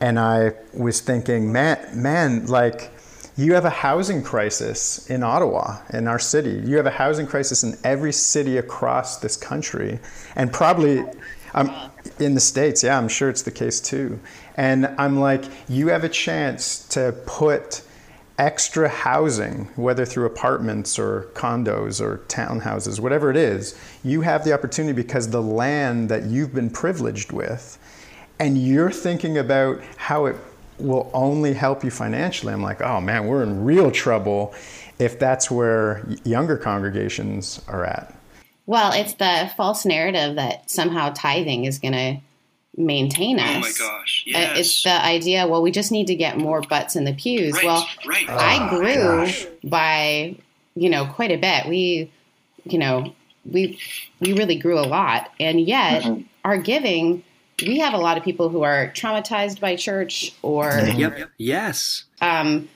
[0.00, 2.92] And i was thinking man man like
[3.38, 6.62] you have a housing crisis in Ottawa, in our city.
[6.64, 9.98] You have a housing crisis in every city across this country,
[10.36, 11.04] and probably
[11.52, 14.18] um, in the States, yeah, I'm sure it's the case too.
[14.56, 17.82] And I'm like, you have a chance to put
[18.38, 24.52] extra housing, whether through apartments or condos or townhouses, whatever it is, you have the
[24.52, 27.78] opportunity because the land that you've been privileged with,
[28.38, 30.36] and you're thinking about how it
[30.78, 32.52] will only help you financially.
[32.52, 34.54] I'm like, oh man, we're in real trouble
[34.98, 38.14] if that's where younger congregations are at.
[38.66, 42.20] Well, it's the false narrative that somehow tithing is going to
[42.76, 43.56] maintain us.
[43.56, 44.24] Oh my gosh!
[44.26, 44.50] Yes.
[44.50, 45.46] Uh, it's the idea.
[45.46, 47.54] Well, we just need to get more butts in the pews.
[47.54, 48.28] Right, well, right.
[48.28, 49.28] I oh, grew
[49.68, 50.36] by
[50.74, 51.66] you know quite a bit.
[51.68, 52.10] We,
[52.64, 53.14] you know,
[53.50, 53.78] we
[54.20, 56.22] we really grew a lot, and yet mm-hmm.
[56.44, 57.22] our giving.
[57.62, 61.30] We have a lot of people who are traumatized by church, or yep, yep.
[61.38, 62.68] yes, um,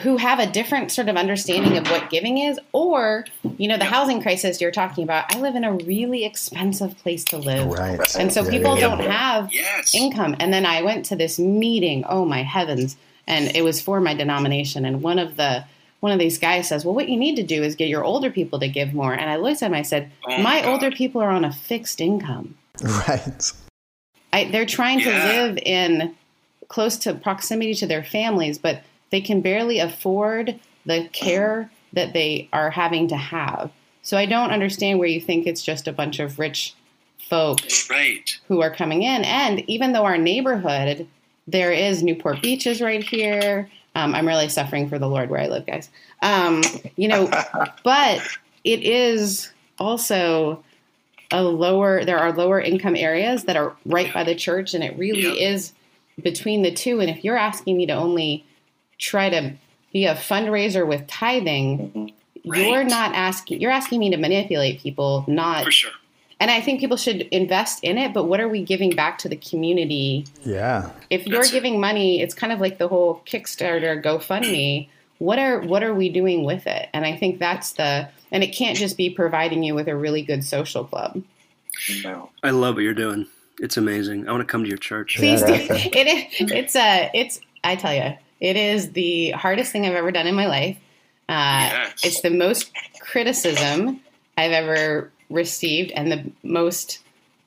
[0.00, 3.24] who have a different sort of understanding of what giving is or
[3.56, 7.24] you know the housing crisis you're talking about i live in a really expensive place
[7.24, 7.66] to live.
[7.66, 8.16] Right.
[8.16, 8.88] And so yeah, people yeah.
[8.88, 9.94] don't have yes.
[9.94, 10.36] income.
[10.40, 12.96] And then i went to this meeting oh my heavens
[13.26, 14.84] and it was for my denomination.
[14.84, 15.64] And one of the
[16.00, 18.30] one of these guys says well what you need to do is get your older
[18.30, 19.12] people to give more.
[19.12, 21.52] And i looked at him i said oh my, my older people are on a
[21.52, 22.56] fixed income.
[22.82, 23.52] Right.
[24.32, 25.04] I, they're trying yeah.
[25.04, 26.14] to live in
[26.68, 32.48] close to proximity to their families but they can barely afford the care that they
[32.52, 33.70] are having to have.
[34.02, 36.74] So I don't understand where you think it's just a bunch of rich
[37.28, 38.38] folks right.
[38.48, 39.24] who are coming in.
[39.24, 41.06] And even though our neighborhood,
[41.46, 43.68] there is Newport Beaches right here.
[43.94, 45.90] Um, I'm really suffering for the Lord where I live, guys.
[46.22, 46.62] Um,
[46.96, 47.30] you know,
[47.84, 48.22] but
[48.64, 50.62] it is also
[51.30, 52.04] a lower.
[52.04, 55.72] There are lower income areas that are right by the church, and it really is
[56.22, 57.00] between the two.
[57.00, 58.44] And if you're asking me to only
[58.98, 59.52] try to
[59.92, 62.12] be a fundraiser with tithing,
[62.44, 62.54] mm-hmm.
[62.54, 65.90] you're not asking you're asking me to manipulate people not For sure.
[66.40, 69.28] and i think people should invest in it but what are we giving back to
[69.28, 70.90] the community Yeah.
[71.10, 71.52] if you're That's it.
[71.52, 76.08] giving money it's kind of like the whole kickstarter gofundme what are what are we
[76.10, 79.74] doing with it and i think that's the and it can't just be providing you
[79.74, 81.22] with a really good social club
[82.04, 82.30] No.
[82.42, 83.26] I love what you're doing.
[83.60, 84.28] It's amazing.
[84.28, 85.16] I want to come to your church.
[85.16, 85.58] please do Yeah.
[85.72, 86.06] it
[86.40, 90.26] is it's a it's i tell you it is the hardest thing i've ever done
[90.26, 90.76] in my life
[91.28, 92.04] uh, Yes.
[92.04, 92.70] it's the most
[93.00, 94.00] criticism
[94.36, 97.00] i've ever received and the most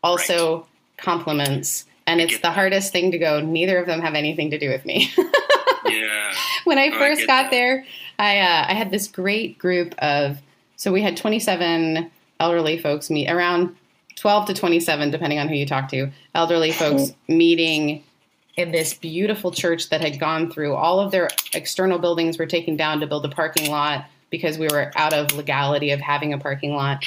[0.04, 2.54] also compliments and it's the that.
[2.56, 5.12] hardest thing to go neither of them have anything to do with me
[5.86, 6.32] Yeah.
[6.64, 7.52] when I Oh, I first get got that.
[7.52, 7.86] there,
[8.20, 10.38] I uh, I had this great group of
[10.78, 13.76] so we had 27 elderly folks meet around
[14.16, 18.04] 12 to 27 depending on who you talk to elderly folks meeting
[18.58, 22.76] in this beautiful church that had gone through all of their external buildings were taken
[22.76, 26.38] down to build a parking lot because we were out of legality of having a
[26.38, 27.04] parking lot.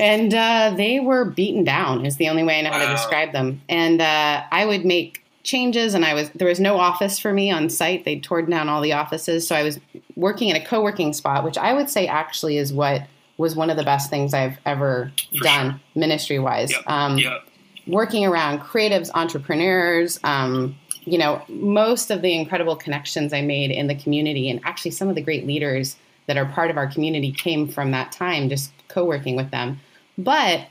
[0.00, 3.32] And uh, they were beaten down is the only way i know how to describe
[3.32, 3.60] them.
[3.68, 7.50] And uh, i would make changes and i was there was no office for me
[7.50, 8.04] on site.
[8.04, 9.46] They'd torn down all the offices.
[9.46, 9.80] So i was
[10.16, 13.02] working in a co-working spot which i would say actually is what
[13.38, 16.82] was one of the best things i've ever For done ministry wise Yep.
[16.86, 17.44] um, Yep.
[17.86, 23.88] Working around creatives, entrepreneurs, um, you know, most of the incredible connections I made in
[23.88, 27.32] the community, and actually some of the great leaders that are part of our community
[27.32, 29.80] came from that time, just co working with them.
[30.16, 30.68] But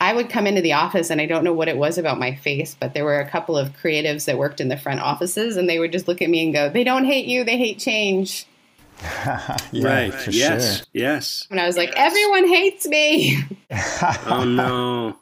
[0.00, 2.34] I would come into the office, and I don't know what it was about my
[2.34, 5.68] face, but there were a couple of creatives that worked in the front offices, and
[5.68, 8.46] they would just look at me and go, They don't hate you, they hate change.
[9.72, 10.14] Yeah, right.
[10.14, 10.76] For yes.
[10.78, 10.86] sure.
[10.92, 11.46] Yes.
[11.50, 11.98] And I was like, Yes.
[11.98, 13.38] Everyone hates me.
[14.26, 15.16] Oh no.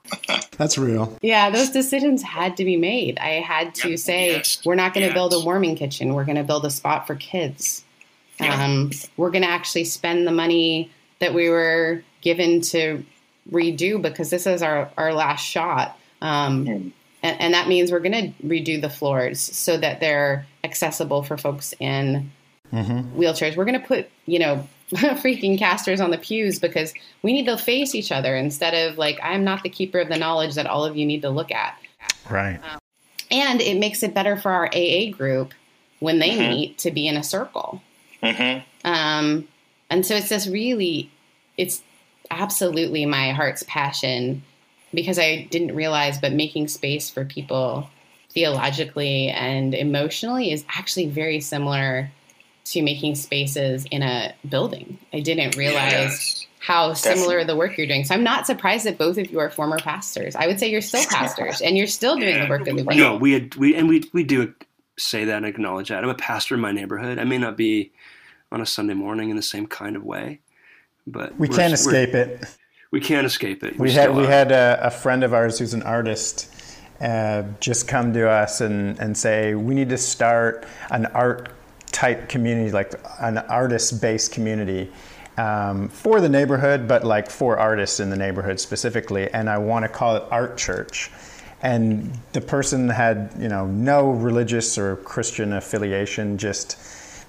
[0.57, 1.17] That's real.
[1.23, 3.19] Yeah, those decisions had to be made.
[3.19, 5.15] I had to Yep, say, yes, we're not going to yes.
[5.15, 6.15] build a warming kitchen.
[6.15, 7.85] We're going to build a spot for kids.
[8.41, 8.65] Yeah.
[8.65, 13.05] Um, we're going to actually spend the money that we were given to
[13.51, 15.97] redo because this is our, our last shot.
[16.21, 16.93] Um, Mm.
[17.23, 21.37] and, and that means we're going to redo the floors so that they're accessible for
[21.39, 22.31] folks in
[22.73, 23.57] wheelchairs.
[23.57, 27.57] We're going to put, you know, freaking casters on the pews because we need to
[27.57, 30.85] face each other instead of like, I'm not the keeper of the knowledge that all
[30.85, 31.77] of you need to look at.
[32.29, 32.61] Right.
[33.31, 35.53] And it makes it better for our AA group
[36.01, 36.49] when they Mhm.
[36.49, 37.83] meet to be in a circle.
[38.23, 38.91] Mm-hmm.
[38.91, 39.49] Um,
[39.89, 41.11] and so it's just really,
[41.57, 41.83] it's
[42.31, 44.43] absolutely my heart's passion
[44.93, 47.89] because I didn't realize, but making space for people
[48.31, 52.11] theologically and emotionally is actually very similar
[52.73, 54.99] to making spaces in a building.
[55.13, 56.47] I didn't realize Yes.
[56.61, 57.45] how similar Definitely.
[57.45, 58.05] the work you're doing.
[58.05, 60.37] So I'm not surprised that both of you are former pastors.
[60.37, 63.17] I would say you're still pastors and you're still doing the work of the No,
[63.17, 64.55] we had we and we we do
[64.99, 66.03] say that and acknowledge that.
[66.05, 67.19] I'm a pastor in my neighborhood.
[67.19, 67.93] I may not be
[68.53, 70.41] on a Sunday morning in the same kind of way,
[71.07, 72.45] but We can't escape it.
[72.91, 73.79] We can't escape it.
[73.79, 74.31] We still had we are.
[74.31, 76.53] had a, a friend of ours who's an artist
[77.01, 81.49] uh, just come to us and, and say we need to start an art
[81.93, 84.91] type community, like an artist based community
[85.37, 89.31] um, for the neighborhood, but like for artists in the neighborhood specifically.
[89.31, 91.11] And I want to call it Art Church.
[91.63, 96.79] And the person had you know no religious or Christian affiliation, just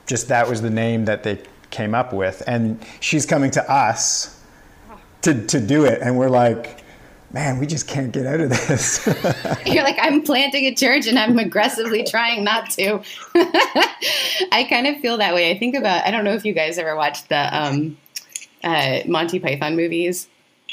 [0.08, 2.44] just that was the name that they came up with.
[2.48, 4.42] And she's coming to us
[5.22, 6.81] to, to do it and we're like
[7.34, 9.08] man we just can't get out of this
[9.66, 13.02] You're like, I'm planting a church and I'm aggressively trying not to.
[14.52, 15.52] I kind of feel that way.
[15.52, 17.98] I think about, I don't know if you guys ever watched the um,
[18.64, 20.28] uh, Monty Python movies,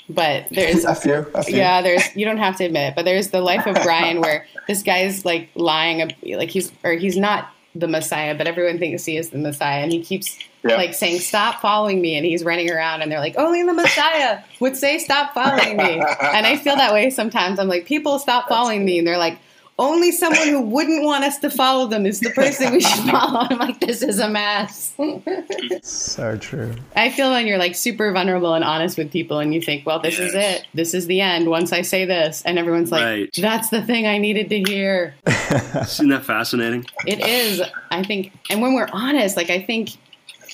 [0.08, 1.56] but there's a few, a few.
[1.56, 2.16] Yeah, there's.
[2.16, 5.24] You don't have to admit it, but there's the life of Brian, where this guy's
[5.24, 9.38] like lying, like he's or he's not the Messiah, but everyone thinks he is the
[9.38, 10.38] Messiah, and he keeps
[10.70, 10.76] Yeah.
[10.76, 14.40] like saying, "Stop following me," and he's running around, and they're like, "Only the Messiah
[14.60, 17.58] would say stop following me," and I feel that way sometimes.
[17.58, 19.38] I'm like, people stop following me, and they're like.
[19.80, 23.38] Only someone who wouldn't want us to follow them is the person we should follow.
[23.48, 24.92] I'm like, this is a mess.
[25.82, 29.60] so true I feel when you're like super vulnerable and honest with people and you
[29.62, 30.66] think, well, this is it.
[30.74, 32.42] This is the end once I say this.
[32.44, 33.30] And everyone's like, Right.
[33.36, 35.14] that's the thing I needed to hear.
[35.28, 36.84] Isn't that fascinating?
[37.06, 38.32] It is, I think.
[38.50, 39.90] And when we're honest, like, I think,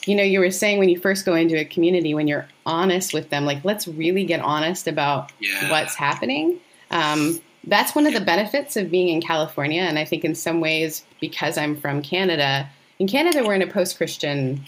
[0.07, 3.12] you know, you were saying when you first go into a community, when you're honest
[3.14, 5.70] with them, like, let's really get honest about Yeah.
[5.70, 6.59] what's happening.
[6.90, 9.82] Um, that's one of the benefits of being in California.
[9.82, 13.66] And I think in some ways, because I'm from Canada, in Canada, we're in a
[13.66, 14.64] post Christian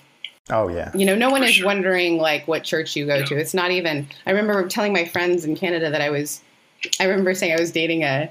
[0.50, 1.66] oh yeah you know no one For is sure.
[1.66, 5.44] wondering like what church you go to it's not even i remember telling my friends
[5.44, 6.40] in canada that i was
[7.00, 8.30] i remember saying i was dating a,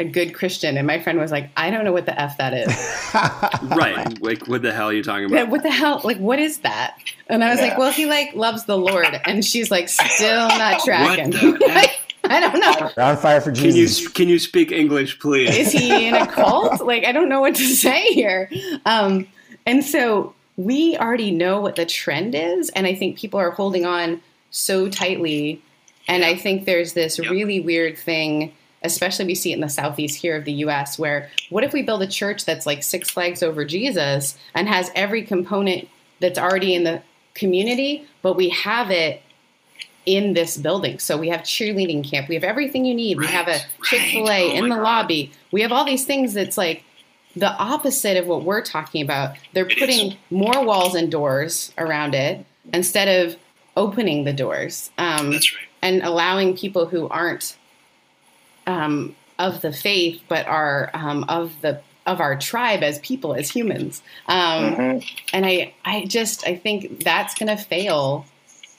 [0.00, 0.76] a good Christian.
[0.76, 2.66] And my friend was like, I don't know what the F that is.
[3.76, 4.20] right.
[4.22, 5.50] Like, what the hell are you talking Yeah, about?
[5.50, 6.00] what the hell?
[6.02, 6.98] Like, what is that?
[7.28, 9.20] And I was like, well, he like loves the Lord.
[9.24, 11.30] And she's like, still not tracking.
[11.30, 11.90] the heck?
[12.24, 12.90] I don't know.
[12.96, 14.08] We're on fire for Can you Jesus.
[14.08, 15.56] can you speak English, please?
[15.56, 16.80] Is he in a cult?
[16.86, 18.50] Like, I don't know what to say here.
[18.86, 19.26] Um,
[19.66, 22.68] and so we already know what the trend is.
[22.70, 24.20] And I think people are holding on
[24.50, 25.62] so tightly.
[26.08, 28.52] And I think there's this really weird thing,
[28.82, 31.82] especially we see it in the southeast here of the US, where what if we
[31.82, 35.88] build a church that's like six flags over Jesus and has every component
[36.20, 37.02] that's already in the
[37.34, 39.22] community, but we have it
[40.06, 40.98] in this building.
[40.98, 43.18] So we have cheerleading camp, we have everything you need.
[43.18, 44.52] we have a Chick fil A right.
[44.54, 44.82] Oh in the God.
[44.82, 45.32] lobby.
[45.52, 46.84] We have all these things that's like
[47.36, 49.36] the opposite of what we're talking about.
[49.52, 50.16] They're It putting is.
[50.30, 53.36] more walls and doors around it instead of
[53.76, 55.44] opening the doors um, right.
[55.82, 57.56] and allowing people who aren't
[58.66, 63.48] um, of the faith but are um, of the of our tribe as people as
[63.50, 65.04] humans um, Mhm.
[65.32, 68.24] and I, I just i think that's going to fail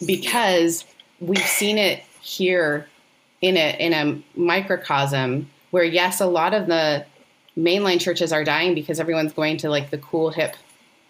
[0.06, 0.86] because
[1.20, 2.88] we've seen it here
[3.42, 7.06] in a in a microcosm where yes a lot of the
[7.58, 10.56] mainline churches are dying because everyone's going to like the cool hip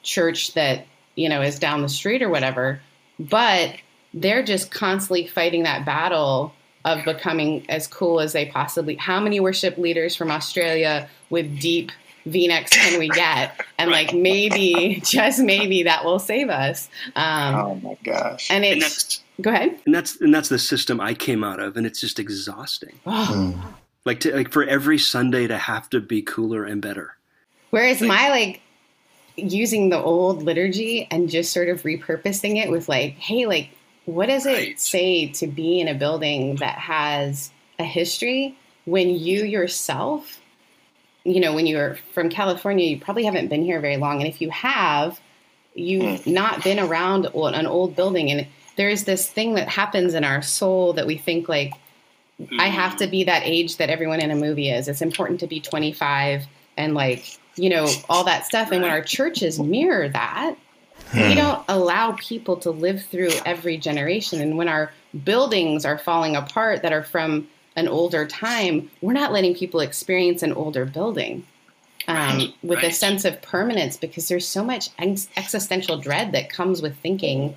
[0.04, 2.82] church that you know is down the street or whatever
[3.20, 3.76] but
[4.14, 6.54] they're just constantly fighting that battle
[6.86, 11.92] of becoming as cool as they possibly how many worship leaders from australia with deep
[12.26, 17.76] v-necks can we get and like maybe just maybe that will save us um, Oh
[17.76, 18.50] my gosh.
[18.52, 21.60] and And it's that's go ahead and that's and that's the system I came out
[21.60, 23.00] of, and it's just exhausting.
[23.08, 23.76] Oh.
[24.06, 27.16] Like to, like for every Sunday to have to be cooler and better.
[27.72, 28.62] Whereas my like
[29.36, 33.70] using the old liturgy and just sort of repurposing it with like, hey, like,
[34.06, 39.44] what does it say to be in a building that has a history when you
[39.44, 40.40] yourself,
[41.24, 44.20] you know, when you're from California, you probably haven't been here very long.
[44.20, 45.20] And if you have,
[45.76, 46.34] you've hmm.
[46.34, 48.32] not been around an old building.
[48.32, 51.74] And there's this thing that happens in our soul that we think like,
[52.58, 52.76] I hmm.
[52.76, 54.88] have to be that age that everyone in a movie is.
[54.88, 56.46] It's important to be 25
[56.78, 58.72] and like, you know, all that stuff.
[58.72, 60.56] And when our churches mirror that,
[61.14, 64.42] we don't allow people to live through every generation.
[64.42, 64.92] And when our
[65.24, 70.44] buildings are falling apart that are from an older time, we're not letting people experience
[70.44, 71.46] an older building
[72.08, 76.50] um, Right, with a sense of permanence because there's so much ex- existential dread that
[76.50, 77.56] comes with thinking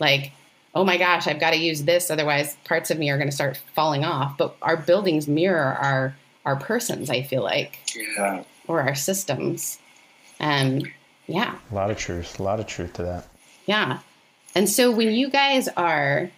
[0.00, 0.32] like,
[0.74, 3.34] oh my gosh, I've got to use this, otherwise parts of me are going to
[3.34, 4.36] start falling off.
[4.36, 8.44] But our buildings mirror our our persons, I feel like, yeah.
[8.68, 9.80] or our systems.
[10.38, 10.88] And
[11.26, 12.38] yeah, A lot of truth.
[12.38, 13.26] A lot of truth to that.
[13.66, 13.98] yeah.
[14.54, 16.30] And so when you guys are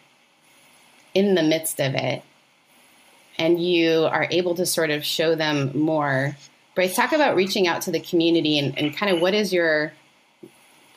[1.14, 2.22] in the midst of it
[3.38, 6.36] and you are able to sort of show them more,
[6.74, 9.92] Bryce, talk about reaching out to the community and, and kind of what is your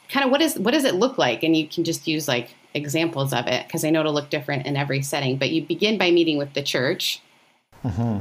[0.09, 1.43] kind of what is what does it look like?
[1.43, 4.65] And you can just use like examples of it because I know it'll look different
[4.65, 5.37] in every setting.
[5.37, 7.21] But you begin by meeting with the church.
[7.85, 8.19] Mm-hmm.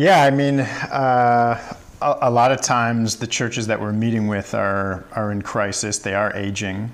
[0.00, 4.54] Yeah, I mean, uh, a, a lot of times the churches that we're meeting with
[4.54, 5.98] are are in crisis.
[5.98, 6.92] They are aging,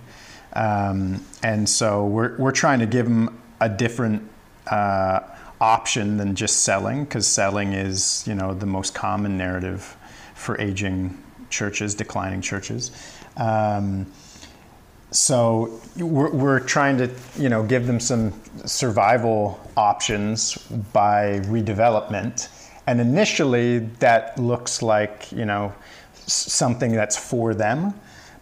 [0.53, 4.29] um, and so we're we're trying to give them a different
[4.71, 5.21] uh,
[5.61, 9.97] option than just selling, because selling is you know the most common narrative
[10.35, 12.91] for aging churches, declining churches.
[13.37, 14.07] Um,
[15.11, 20.59] so we're, we're trying to you know give them some survival options
[20.93, 22.49] by redevelopment
[22.89, 25.75] and initially that looks like you know
[26.15, 27.93] something that's for them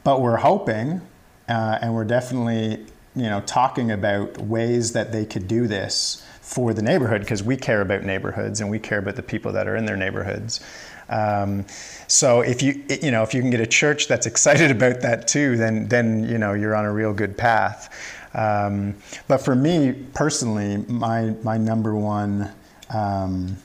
[0.05, 1.01] but we're hoping
[1.49, 2.87] uh, and we're definitely
[3.17, 7.57] you know talking about ways that they could do this for the neighborhood because we
[7.57, 10.61] care about neighborhoods and we care about the people that are in their neighborhoods
[11.09, 11.65] um,
[12.07, 15.29] so if you you know if you can get a church that's excited about that
[15.29, 17.89] too, then then you know you're on a real good path.
[18.35, 18.97] Um,
[19.29, 22.51] but for me personally, my my number one
[22.93, 23.57] um,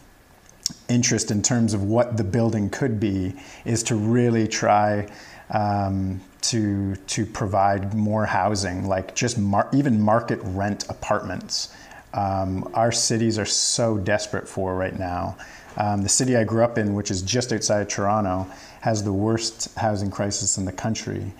[0.91, 3.33] interest in terms of what the building could be
[3.65, 5.07] is to really try
[5.49, 11.73] um, to to provide more housing, like just mar- even market rent apartments.
[12.13, 15.37] Um, our cities are so desperate for right now.
[15.77, 18.47] Um, the city I grew up in, which is just outside Toronto,
[18.81, 21.31] has the worst housing crisis in the country.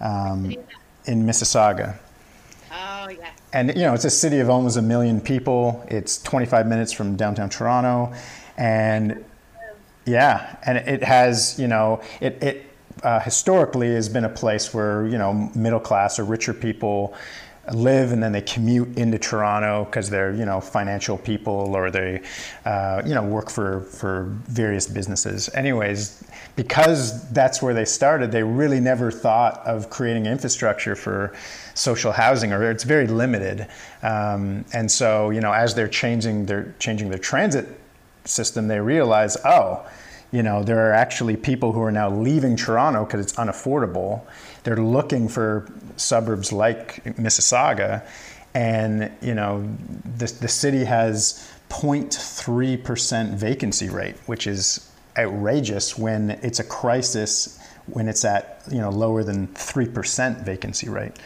[0.00, 0.54] Um,
[1.06, 1.98] in Mississauga,
[2.72, 3.30] Oh yeah.
[3.52, 5.84] and you know it's a city of almost a million people.
[5.88, 8.12] It's 25 minutes from downtown Toronto,
[8.60, 9.24] and
[10.04, 12.66] yeah, and it has you know it it
[13.02, 17.14] uh, historically has been a place where you know middle class or richer people
[17.72, 22.20] live and then they commute into Toronto because they're you know financial people or they
[22.66, 25.48] uh, you know work for for various businesses.
[25.54, 26.22] Anyways,
[26.56, 31.32] because that's where they started, they really never thought of creating infrastructure for
[31.72, 33.68] social housing, or it's very limited.
[34.02, 37.80] Um, and so you know as they're changing their changing their transit
[38.30, 39.86] system, they realize oh
[40.32, 44.22] you know, there are actually people who are now leaving Toronto because it's unaffordable.
[44.62, 48.06] They're looking for suburbs like Mississauga,
[48.54, 49.68] and you know,
[50.04, 57.58] the the city has 0.3 percent vacancy rate, which is outrageous when it's a crisis
[57.86, 61.16] when it's at you know lower than three percent vacancy rate.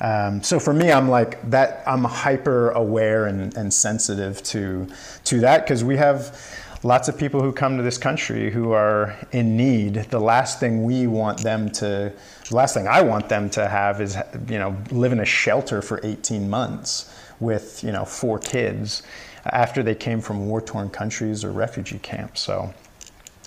[0.00, 1.82] Um, so for me, I'm like that.
[1.86, 4.88] I'm hyper aware and, and sensitive to
[5.24, 6.38] to that because we have
[6.84, 9.94] lots of people who come to this country who are in need.
[9.94, 12.12] The last thing we want them to,
[12.48, 14.16] the last thing I want them to have is,
[14.48, 19.02] you know, live in a shelter for 18 months with, you know, four kids
[19.46, 22.42] after they came from war-torn countries or refugee camps.
[22.42, 22.72] So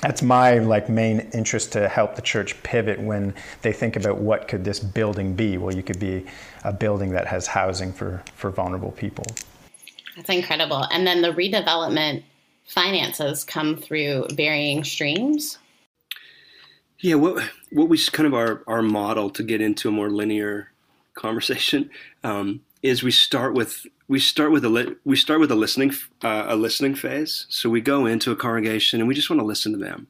[0.02, 4.48] that's my like main interest to help the church pivot when they think about what
[4.48, 5.58] could this building be.
[5.58, 6.26] Well, you could be
[6.64, 9.26] a building that has housing for for vulnerable people.
[10.16, 10.86] That's incredible.
[10.92, 12.24] And then the redevelopment
[12.68, 15.58] finances come through varying streams.
[17.00, 20.72] Yeah, what what was kind of our our model to get into a more linear
[21.16, 21.90] conversation
[22.24, 25.94] um, is we start with we start with a li- we start with a listening
[26.24, 27.46] uh, a listening phase.
[27.50, 30.08] So we go into a congregation and we just want to listen to them.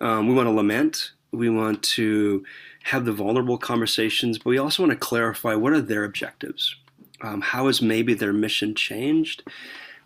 [0.00, 1.12] Um, we want to lament.
[1.32, 2.44] We want to
[2.84, 6.76] have the vulnerable conversations, but we also want to clarify what are their objectives.
[7.22, 9.44] Um, how has maybe their mission changed?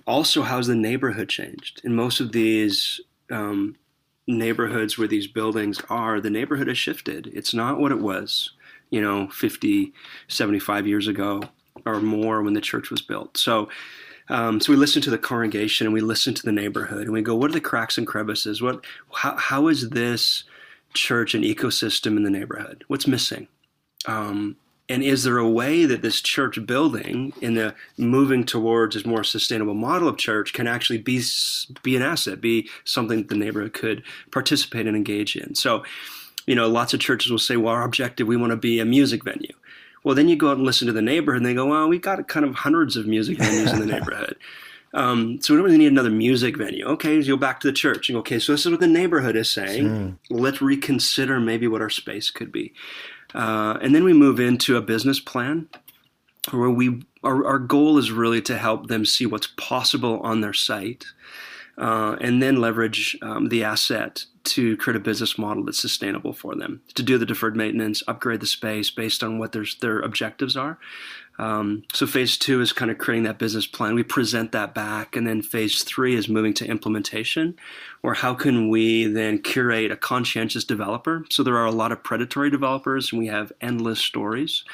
[0.07, 1.81] Also, how's the neighborhood changed?
[1.83, 3.01] In most of these
[3.31, 3.77] um,
[4.27, 7.29] neighborhoods where these buildings are, the neighborhood has shifted.
[7.29, 8.53] It's not what it was,
[8.91, 9.93] you know, 50,
[10.29, 11.43] 75 years ago
[11.87, 13.39] or more when the church was built.
[13.39, 13.69] So,
[14.29, 17.23] um, so we listen to the congregation and we listen to the neighborhood and we
[17.23, 18.61] go, what are the cracks and crevices?
[18.61, 18.85] What,
[19.15, 20.45] how, how is this
[20.95, 22.85] church an ecosystem in the neighborhood?
[22.89, 23.47] What's missing?
[24.07, 24.57] Um,
[24.89, 29.25] and is there a way that this church building, in the moving towards a more
[29.25, 31.21] sustainable model of church, can actually be
[31.83, 35.57] be an asset, be something that the neighborhood could participate and engage in?
[35.57, 35.83] So,
[36.47, 38.85] you know, lots of churches will say, "Well, our objective, we want to be a
[38.85, 39.55] music venue."
[40.07, 41.99] Well, then you go out and listen to the neighborhood, and they go, "Well, we
[41.99, 44.37] got kind of hundreds of music venues in the neighborhood."
[44.95, 46.87] Um, so we don't really need another music venue.
[46.87, 48.79] Okay, so you go back to the church and go, okay, so this is what
[48.79, 49.85] the neighborhood is saying.
[49.85, 50.19] Mm.
[50.31, 52.73] Let's reconsider maybe what our space could be.
[53.35, 55.69] Uh, and then we move into a business plan
[56.53, 60.53] where we our, our goal is really to help them see what's possible on their
[60.53, 61.07] site
[61.79, 66.55] uh, and then leverage um, the asset to create a business model that's sustainable for
[66.55, 70.57] them to do the deferred maintenance upgrade the space based on what their, their objectives
[70.57, 70.79] are
[71.39, 73.95] um, so phase two is kind of creating that business plan.
[73.95, 77.57] We present that back, and then phase three is moving to implementation,
[78.03, 81.25] or how can we then curate a conscientious developer?
[81.31, 84.65] So there are a lot of predatory developers, and we have endless stories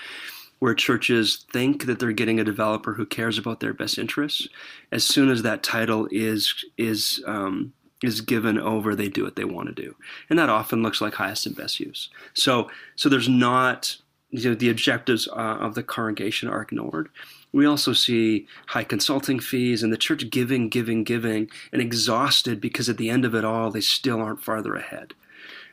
[0.61, 4.49] where churches think that they're getting a developer who cares about their best interests.
[4.93, 7.73] As soon as that title is is um,
[8.03, 9.95] is given over, they do what they want to do,
[10.29, 12.09] and that often looks like highest and best use.
[12.35, 13.97] So so there's not
[14.33, 17.11] you know, the objectives uh, of the congregation are ignored.
[17.53, 22.89] We also see high consulting fees and the church giving, giving, giving, and exhausted because
[22.89, 25.13] at the end of it all, they still aren't farther ahead.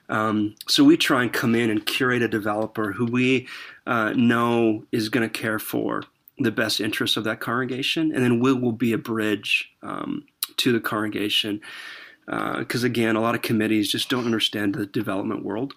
[0.09, 3.47] Um, so we try and come in and curate a developer who we
[3.87, 6.03] uh, know is going to care for
[6.37, 10.25] the best interests of that congregation, and then we will be a bridge um,
[10.57, 11.61] to the congregation.
[12.29, 15.73] Because uh, again, a lot of committees just don't understand the development world,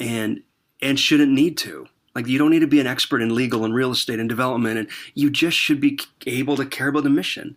[0.00, 0.42] and
[0.82, 1.86] and shouldn't need to.
[2.14, 4.78] Like you don't need to be an expert in legal and real estate and development,
[4.78, 7.56] and you just should be able to care about the mission.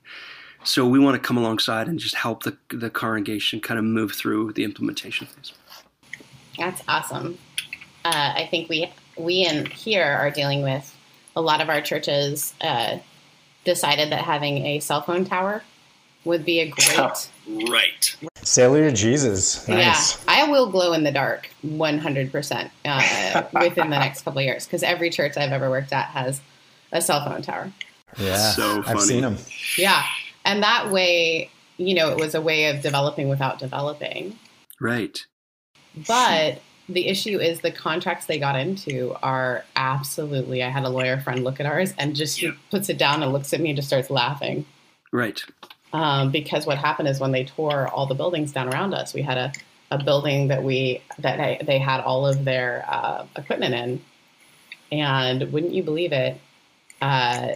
[0.63, 4.13] So we want to come alongside and just help the the congregation kind of move
[4.13, 5.53] through the implementation phase.
[6.57, 7.37] That's awesome.
[8.05, 10.95] Uh, I think we we in here are dealing with
[11.35, 12.97] a lot of our churches uh,
[13.65, 15.63] decided that having a cell phone tower
[16.25, 17.29] would be a great
[17.69, 18.15] right.
[18.35, 19.67] Sailor to jesus.
[19.67, 20.17] Nice.
[20.17, 24.65] yeah i will glow in the dark 100% uh, within the next couple of years
[24.65, 26.41] because every church i've ever worked at has
[26.91, 27.71] a cell phone tower.
[28.17, 29.37] Yeah so i've seen them.
[29.77, 30.03] Yeah
[30.45, 34.37] and that way you know it was a way of developing without developing.
[34.81, 35.19] Right.
[36.07, 41.19] But the issue is the contracts they got into are absolutely i had a lawyer
[41.19, 42.51] friend look at ours and just yeah.
[42.71, 44.65] puts it down and looks at me and just starts laughing.
[45.11, 45.43] Right
[45.93, 49.21] um, because what happened is when they tore all the buildings down around us, we
[49.21, 49.51] had a,
[49.91, 54.01] a building that we that they had all of their uh, equipment in,
[54.91, 56.39] and wouldn't you believe it?
[57.01, 57.53] uh,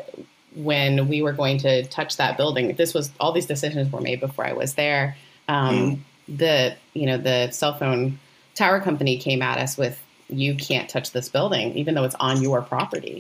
[0.56, 2.76] when we were going to touch that building.
[2.76, 5.18] This was all these decisions were made before I was there.
[5.48, 8.18] Um, The you know the cell phone
[8.56, 12.42] tower company came at us with you can't touch this building even though it's on
[12.42, 13.20] your property,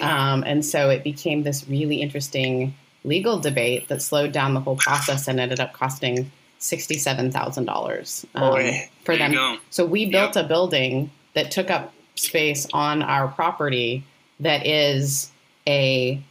[0.00, 2.74] um, and so it became this really interesting
[3.04, 8.26] legal debate that slowed down the whole process and ended up costing sixty-seven thousand dollars
[8.34, 9.32] um, Boy, for them.
[9.32, 9.58] you.
[9.70, 14.04] So we built a building that took up space on our property
[14.40, 15.30] that is
[15.66, 16.22] a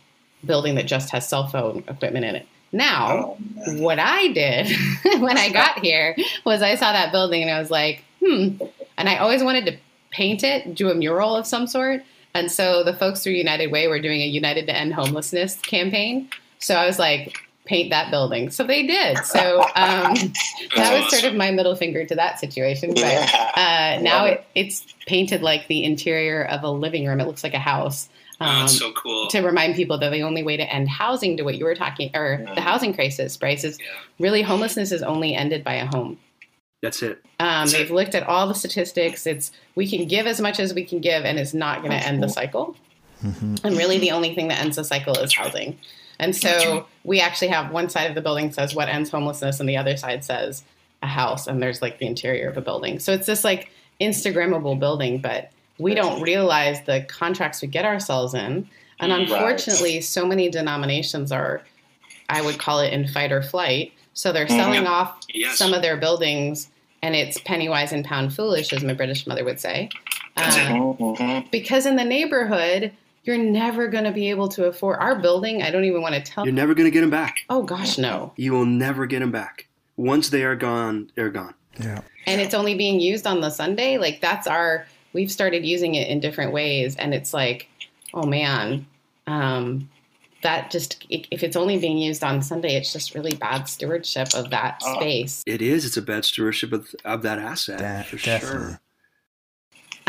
[0.46, 2.48] building that just has cell phone equipment in it.
[2.72, 3.36] Now,
[3.68, 4.68] Oh, what I did
[5.22, 6.16] when I got here
[6.46, 8.58] was I saw that building and I was like, hmm.
[8.98, 9.78] And I always wanted to
[10.12, 12.04] paint it, do a mural of some sort.
[12.34, 16.30] And so the folks through United Way were doing a United to End Homelessness campaign.
[16.60, 18.50] So I was like, paint that building.
[18.50, 19.18] So they did.
[19.26, 20.14] So um,
[20.76, 22.94] that was sort of my middle finger to that situation.
[22.96, 27.20] But uh, now it, it's painted like the interior of a living room.
[27.20, 28.10] It looks like a house.
[28.42, 29.28] Oh, Um, it's so cool.
[29.28, 32.10] to remind people that the only way to end housing to what you were talking
[32.16, 33.86] or the housing crisis, Bryce, is Yeah.
[34.18, 36.18] really homelessness is only ended by a home.
[36.82, 37.22] That's it.
[37.42, 37.78] Um, That's it.
[37.78, 39.28] they've looked at all the statistics.
[39.28, 41.98] It's we can give as much as we can give, and it's not going to
[42.08, 42.76] end the cycle.
[43.22, 45.78] And really, the only thing that ends the cycle is housing.
[46.20, 49.68] And so we actually have one side of the building says what ends homelessness, and
[49.70, 50.64] the other side says
[51.02, 53.00] a house, and there's like the interior of a building.
[53.00, 58.34] So it's this like Instagrammable building, but we don't realize the contracts we get ourselves
[58.34, 58.68] in.
[59.00, 59.22] And Right.
[59.22, 61.62] unfortunately, so many denominations are,
[62.28, 63.94] I would call it in fight or flight.
[64.14, 65.58] So they're selling off Yes.
[65.58, 66.68] some of their buildings,
[67.02, 69.88] and it's penny wise and pound foolish, as my British mother would say.
[70.36, 71.50] Uh, Mhm.
[71.50, 72.92] because in the neighborhood,
[73.24, 75.62] you're never going to be able to afford our building.
[75.62, 76.46] I don't even want to tell.
[76.46, 77.38] You're never going to get them back.
[77.50, 78.34] Oh gosh, no.
[78.38, 79.68] You will never get them back.
[79.98, 81.54] Once they are gone, they're gone.
[81.80, 82.02] Yeah.
[82.26, 83.98] And it's only being used on the Sunday.
[83.98, 84.86] Like that's our.
[85.12, 87.68] We've started using it in different ways, and it's like,
[88.14, 88.86] oh man,
[89.26, 89.90] um,
[90.44, 94.52] that just if it's only being used on Sunday, it's just really bad stewardship of
[94.52, 94.96] that Oh.
[95.00, 95.44] space.
[95.48, 95.84] It is.
[95.86, 97.80] It's a bad stewardship of, of that asset.
[97.80, 98.68] Da- for definitely.
[98.70, 98.82] sure.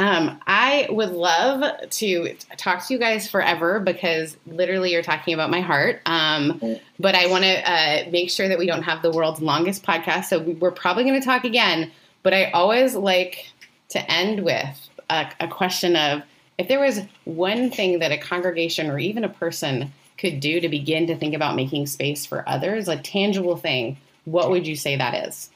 [0.00, 5.50] Um, I would love to talk to you guys forever because literally you're talking about
[5.50, 6.00] my heart.
[6.06, 6.58] Um,
[6.98, 10.24] but I want to uh, make sure that we don't have the world's longest podcast.
[10.24, 11.90] So we- we're probably going to talk again.
[12.22, 13.50] But I always like
[13.90, 16.22] to end with a, a question of
[16.56, 20.68] if there was one thing that a congregation or even a person could do to
[20.70, 24.96] begin to think about making space for others, a tangible thing, what would you say
[24.96, 25.50] that is?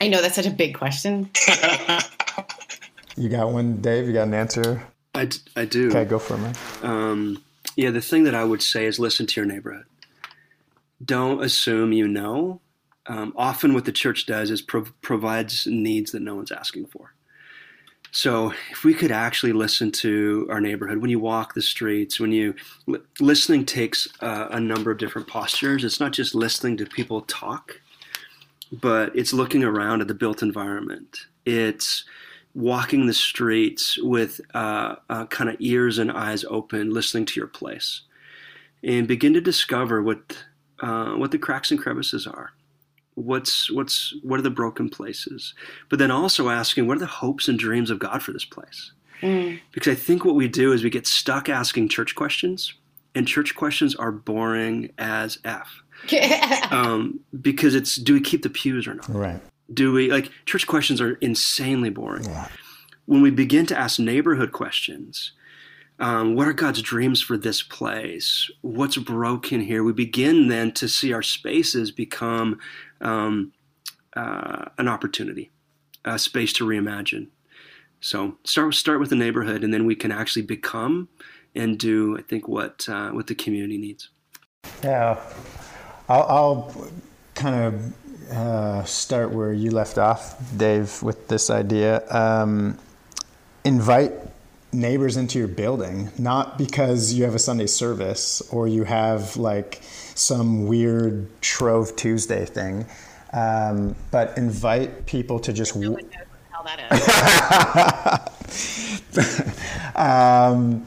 [0.00, 1.28] I know that's such a big question.
[3.16, 4.06] You got one, Dave?
[4.06, 4.82] You got an answer?
[5.14, 5.88] I, d- I do.
[5.88, 6.54] Okay, go for it, man.
[6.82, 7.42] Um,
[7.76, 9.84] yeah, the thing that I would say is listen to your neighborhood.
[11.04, 12.60] Don't assume you know.
[13.06, 17.14] Um, often, what the church does is prov- provides needs that no one's asking for.
[18.12, 22.32] So, if we could actually listen to our neighborhood, when you walk the streets, when
[22.32, 22.54] you
[23.18, 25.84] listening takes uh, a number of different postures.
[25.84, 27.80] It's not just listening to people talk,
[28.72, 31.18] but it's looking around at the built environment.
[31.46, 32.04] It's
[32.54, 37.46] walking the streets with uh, uh, kind of ears and eyes open, listening to your
[37.46, 38.02] place,
[38.82, 40.44] and begin to discover what
[40.80, 42.52] uh, what the cracks and crevices are.
[43.14, 45.54] What's what's what are the broken places?
[45.88, 48.92] But then also asking what are the hopes and dreams of God for this place?
[49.20, 49.60] Mm.
[49.72, 52.74] Because I think what we do is we get stuck asking church questions,
[53.14, 55.82] and church questions are boring as f.
[56.70, 59.08] Um, because it's do we keep the pews or not?
[59.08, 59.40] Right.
[59.72, 62.28] Do we like church questions are insanely boring.
[63.06, 65.32] When we begin to ask neighborhood questions
[66.00, 68.50] um, what are god's dreams for this place?
[68.62, 69.84] What's broken here?
[69.84, 72.58] We begin then to see our spaces become
[73.02, 73.52] um,
[74.16, 75.50] uh, an opportunity
[76.04, 77.28] a space to reimagine.
[78.00, 81.08] So start start with the neighborhood and then we can actually become
[81.54, 84.08] and do i think what uh, what the community needs.
[84.82, 85.20] Yeah,
[86.08, 86.90] I'll, I'll
[87.34, 87.94] kind of
[88.30, 92.08] uh, start where you left off, Dave, with this idea.
[92.10, 92.78] Um,
[93.64, 94.12] invite
[94.72, 99.80] neighbors into your building, not because you have a Sunday service or you have like
[99.82, 102.86] some weird Shrove Tuesday thing,
[103.32, 105.74] um, but invite people to just.
[105.76, 106.76] No one knows what the
[107.34, 108.32] hell that
[109.16, 109.46] is.
[109.96, 110.86] um,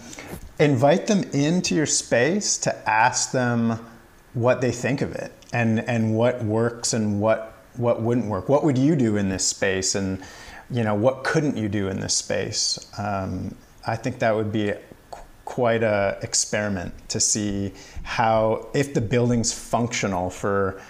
[0.59, 3.85] invite them into your space to ask them
[4.33, 8.64] what they think of it and and what works and what what wouldn't work what
[8.64, 10.22] would you do in this space and
[10.70, 13.56] you know what couldn't you do in this space um,
[13.88, 14.74] i think that would be
[15.12, 17.72] qu- quite a experiment to see
[18.04, 20.82] how if the building's functional for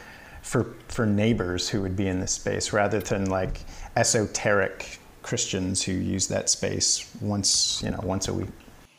[0.41, 3.61] for for neighbors who would be in this space rather than like
[3.95, 8.49] esoteric Christians who use that space once you know once a week.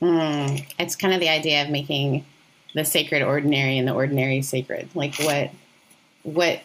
[0.01, 0.57] Hmm.
[0.79, 2.25] It's kind of the idea of making
[2.75, 4.89] the sacred ordinary and the ordinary sacred.
[4.95, 5.51] Like what,
[6.23, 6.63] what,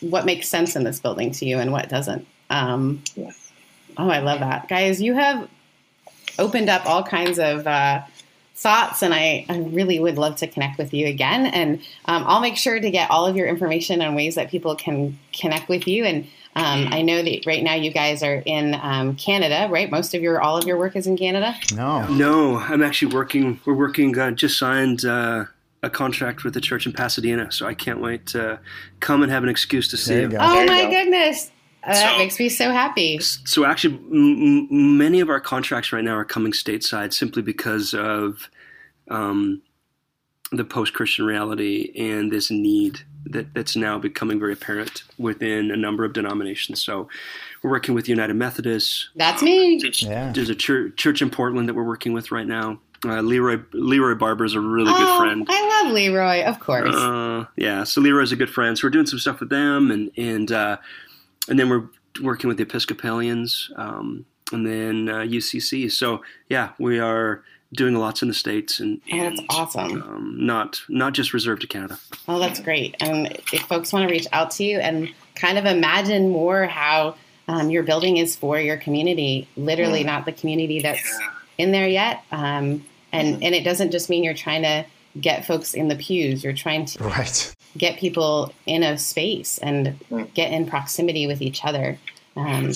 [0.00, 2.26] what makes sense in this building to you and what doesn't.
[2.50, 3.32] Um, Yeah.
[3.98, 5.00] Oh, I love that, guys.
[5.00, 5.48] You have
[6.38, 8.02] opened up all kinds of uh,
[8.54, 11.46] thoughts, and I, I really would love to connect with you again.
[11.46, 14.76] And um, I'll make sure to get all of your information on ways that people
[14.76, 16.04] can connect with you.
[16.04, 16.26] And
[16.56, 19.90] um, I know that right now you guys are in um, Canada, right?
[19.90, 21.54] Most of your, all of your work is in Canada.
[21.74, 22.06] No.
[22.08, 23.60] No, I'm actually working.
[23.66, 24.18] We're working.
[24.18, 25.44] Uh, just signed uh,
[25.82, 28.58] a contract with the church in Pasadena, so I can't wait to
[29.00, 30.38] come and have an excuse to see There you you.
[30.38, 30.38] go.
[30.40, 30.90] Oh my go.
[30.90, 31.50] goodness.
[31.84, 33.18] Uh, that So- makes me so happy.
[33.20, 37.92] So actually, m- m- many of our contracts right now are coming stateside simply because
[37.94, 38.48] of
[39.10, 39.62] um,
[40.52, 43.00] the post-Christian reality and this need
[43.32, 46.82] that, that's now becoming very apparent within a number of denominations.
[46.82, 47.08] So
[47.62, 49.10] we're working with United Methodists.
[49.16, 49.80] That's me.
[50.00, 50.32] Yeah.
[50.32, 52.80] There's a church, church in Portland that we're working with right now.
[53.04, 55.46] Uh, Leroy Leroy Barber is a really good Oh, friend.
[55.48, 56.94] I love Leroy, of course.
[56.94, 58.76] Uh, yeah, so Leroy's a good friend.
[58.76, 60.78] So we're doing some stuff with them, and and uh,
[61.48, 61.84] and then we're
[62.22, 65.92] working with the Episcopalians, um, and then uh, UCC.
[65.92, 70.02] So yeah, we are doing lots in the states, and, Oh, that's and, awesome.
[70.02, 71.98] Um, not not just reserved to Canada.
[72.28, 72.96] Oh, that's great.
[73.00, 77.16] And if folks want to reach out to you and kind of imagine more how
[77.48, 81.28] um, your building is for your community, literally not the community that's Yeah.
[81.58, 82.22] in there yet.
[82.32, 84.84] Um, and, and it doesn't just mean you're trying to
[85.20, 87.54] get folks in the pews, you're trying to Right.
[87.78, 90.32] get people in a space and Mm.
[90.34, 91.98] get in proximity with each other.
[92.36, 92.72] Um,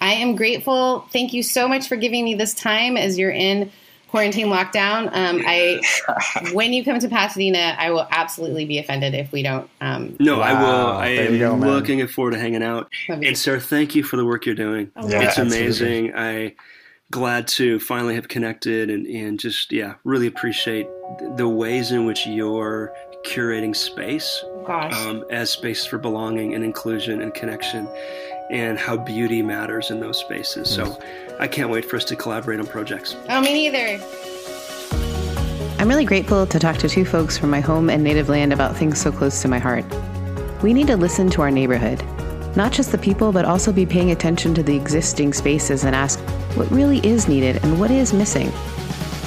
[0.00, 1.06] I am grateful.
[1.12, 3.70] Thank you so much for giving me this time as you're in
[4.14, 5.08] quarantine lockdown.
[5.12, 5.80] Um, I,
[6.52, 9.68] when you come to Pasadena, I will absolutely be offended if we don't.
[9.80, 10.86] Um, No, I will.
[10.86, 12.92] I There am go, looking forward to hanging out.
[13.08, 14.92] And Sarah, thank you for the work you're doing.
[14.94, 15.58] Oh, Yeah, it's absolutely.
[15.64, 16.12] amazing.
[16.14, 16.54] I
[17.10, 20.86] glad to finally have connected and, and just yeah really appreciate
[21.36, 22.92] the ways in which you're
[23.26, 24.92] curating space gosh.
[25.06, 27.86] um, as space for belonging and inclusion and connection
[28.54, 30.98] and how beauty matters in those spaces so
[31.40, 34.02] i can't wait for us to collaborate on projects oh, me neither.
[35.84, 38.74] I'm really grateful to talk to two folks from my home and native land about
[38.74, 39.84] things so close to my heart.
[40.62, 42.02] We need to listen to our neighborhood,
[42.56, 46.18] not just the people, but also be paying attention to the existing spaces and ask
[46.56, 48.50] what really is needed and what is missing.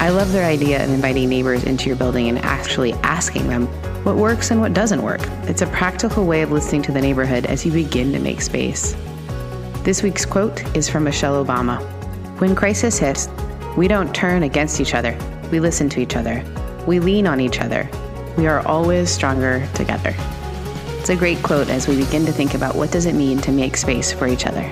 [0.00, 3.68] I love their idea of inviting neighbors into your building and actually asking them
[4.04, 5.20] what works and what doesn't work.
[5.44, 8.96] It's a practical way of listening to the neighborhood as you begin to make space.
[9.84, 11.80] This week's quote is from Michelle Obama
[12.40, 13.28] When crisis hits,
[13.76, 15.16] we don't turn against each other,
[15.50, 16.44] we listen to each other,
[16.86, 17.88] we lean on each other.
[18.36, 20.14] We are always stronger together.
[20.98, 23.52] It's a great quote as we begin to think about what does it mean to
[23.52, 24.62] make space for each other.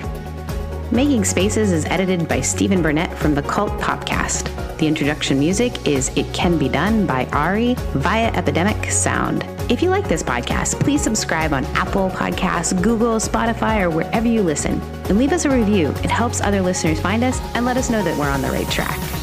[0.91, 4.77] Making Spaces is edited by Stephen Burnett from the Cult Popcast.
[4.77, 9.43] The introduction music is It Can Be Done by Ari via Epidemic Sound.
[9.69, 14.41] If you like this podcast, please subscribe on Apple Podcasts, Google, Spotify, or wherever you
[14.41, 15.89] listen, and leave us a review.
[15.89, 18.69] It helps other listeners find us and let us know that we're on the right
[18.69, 19.16] track.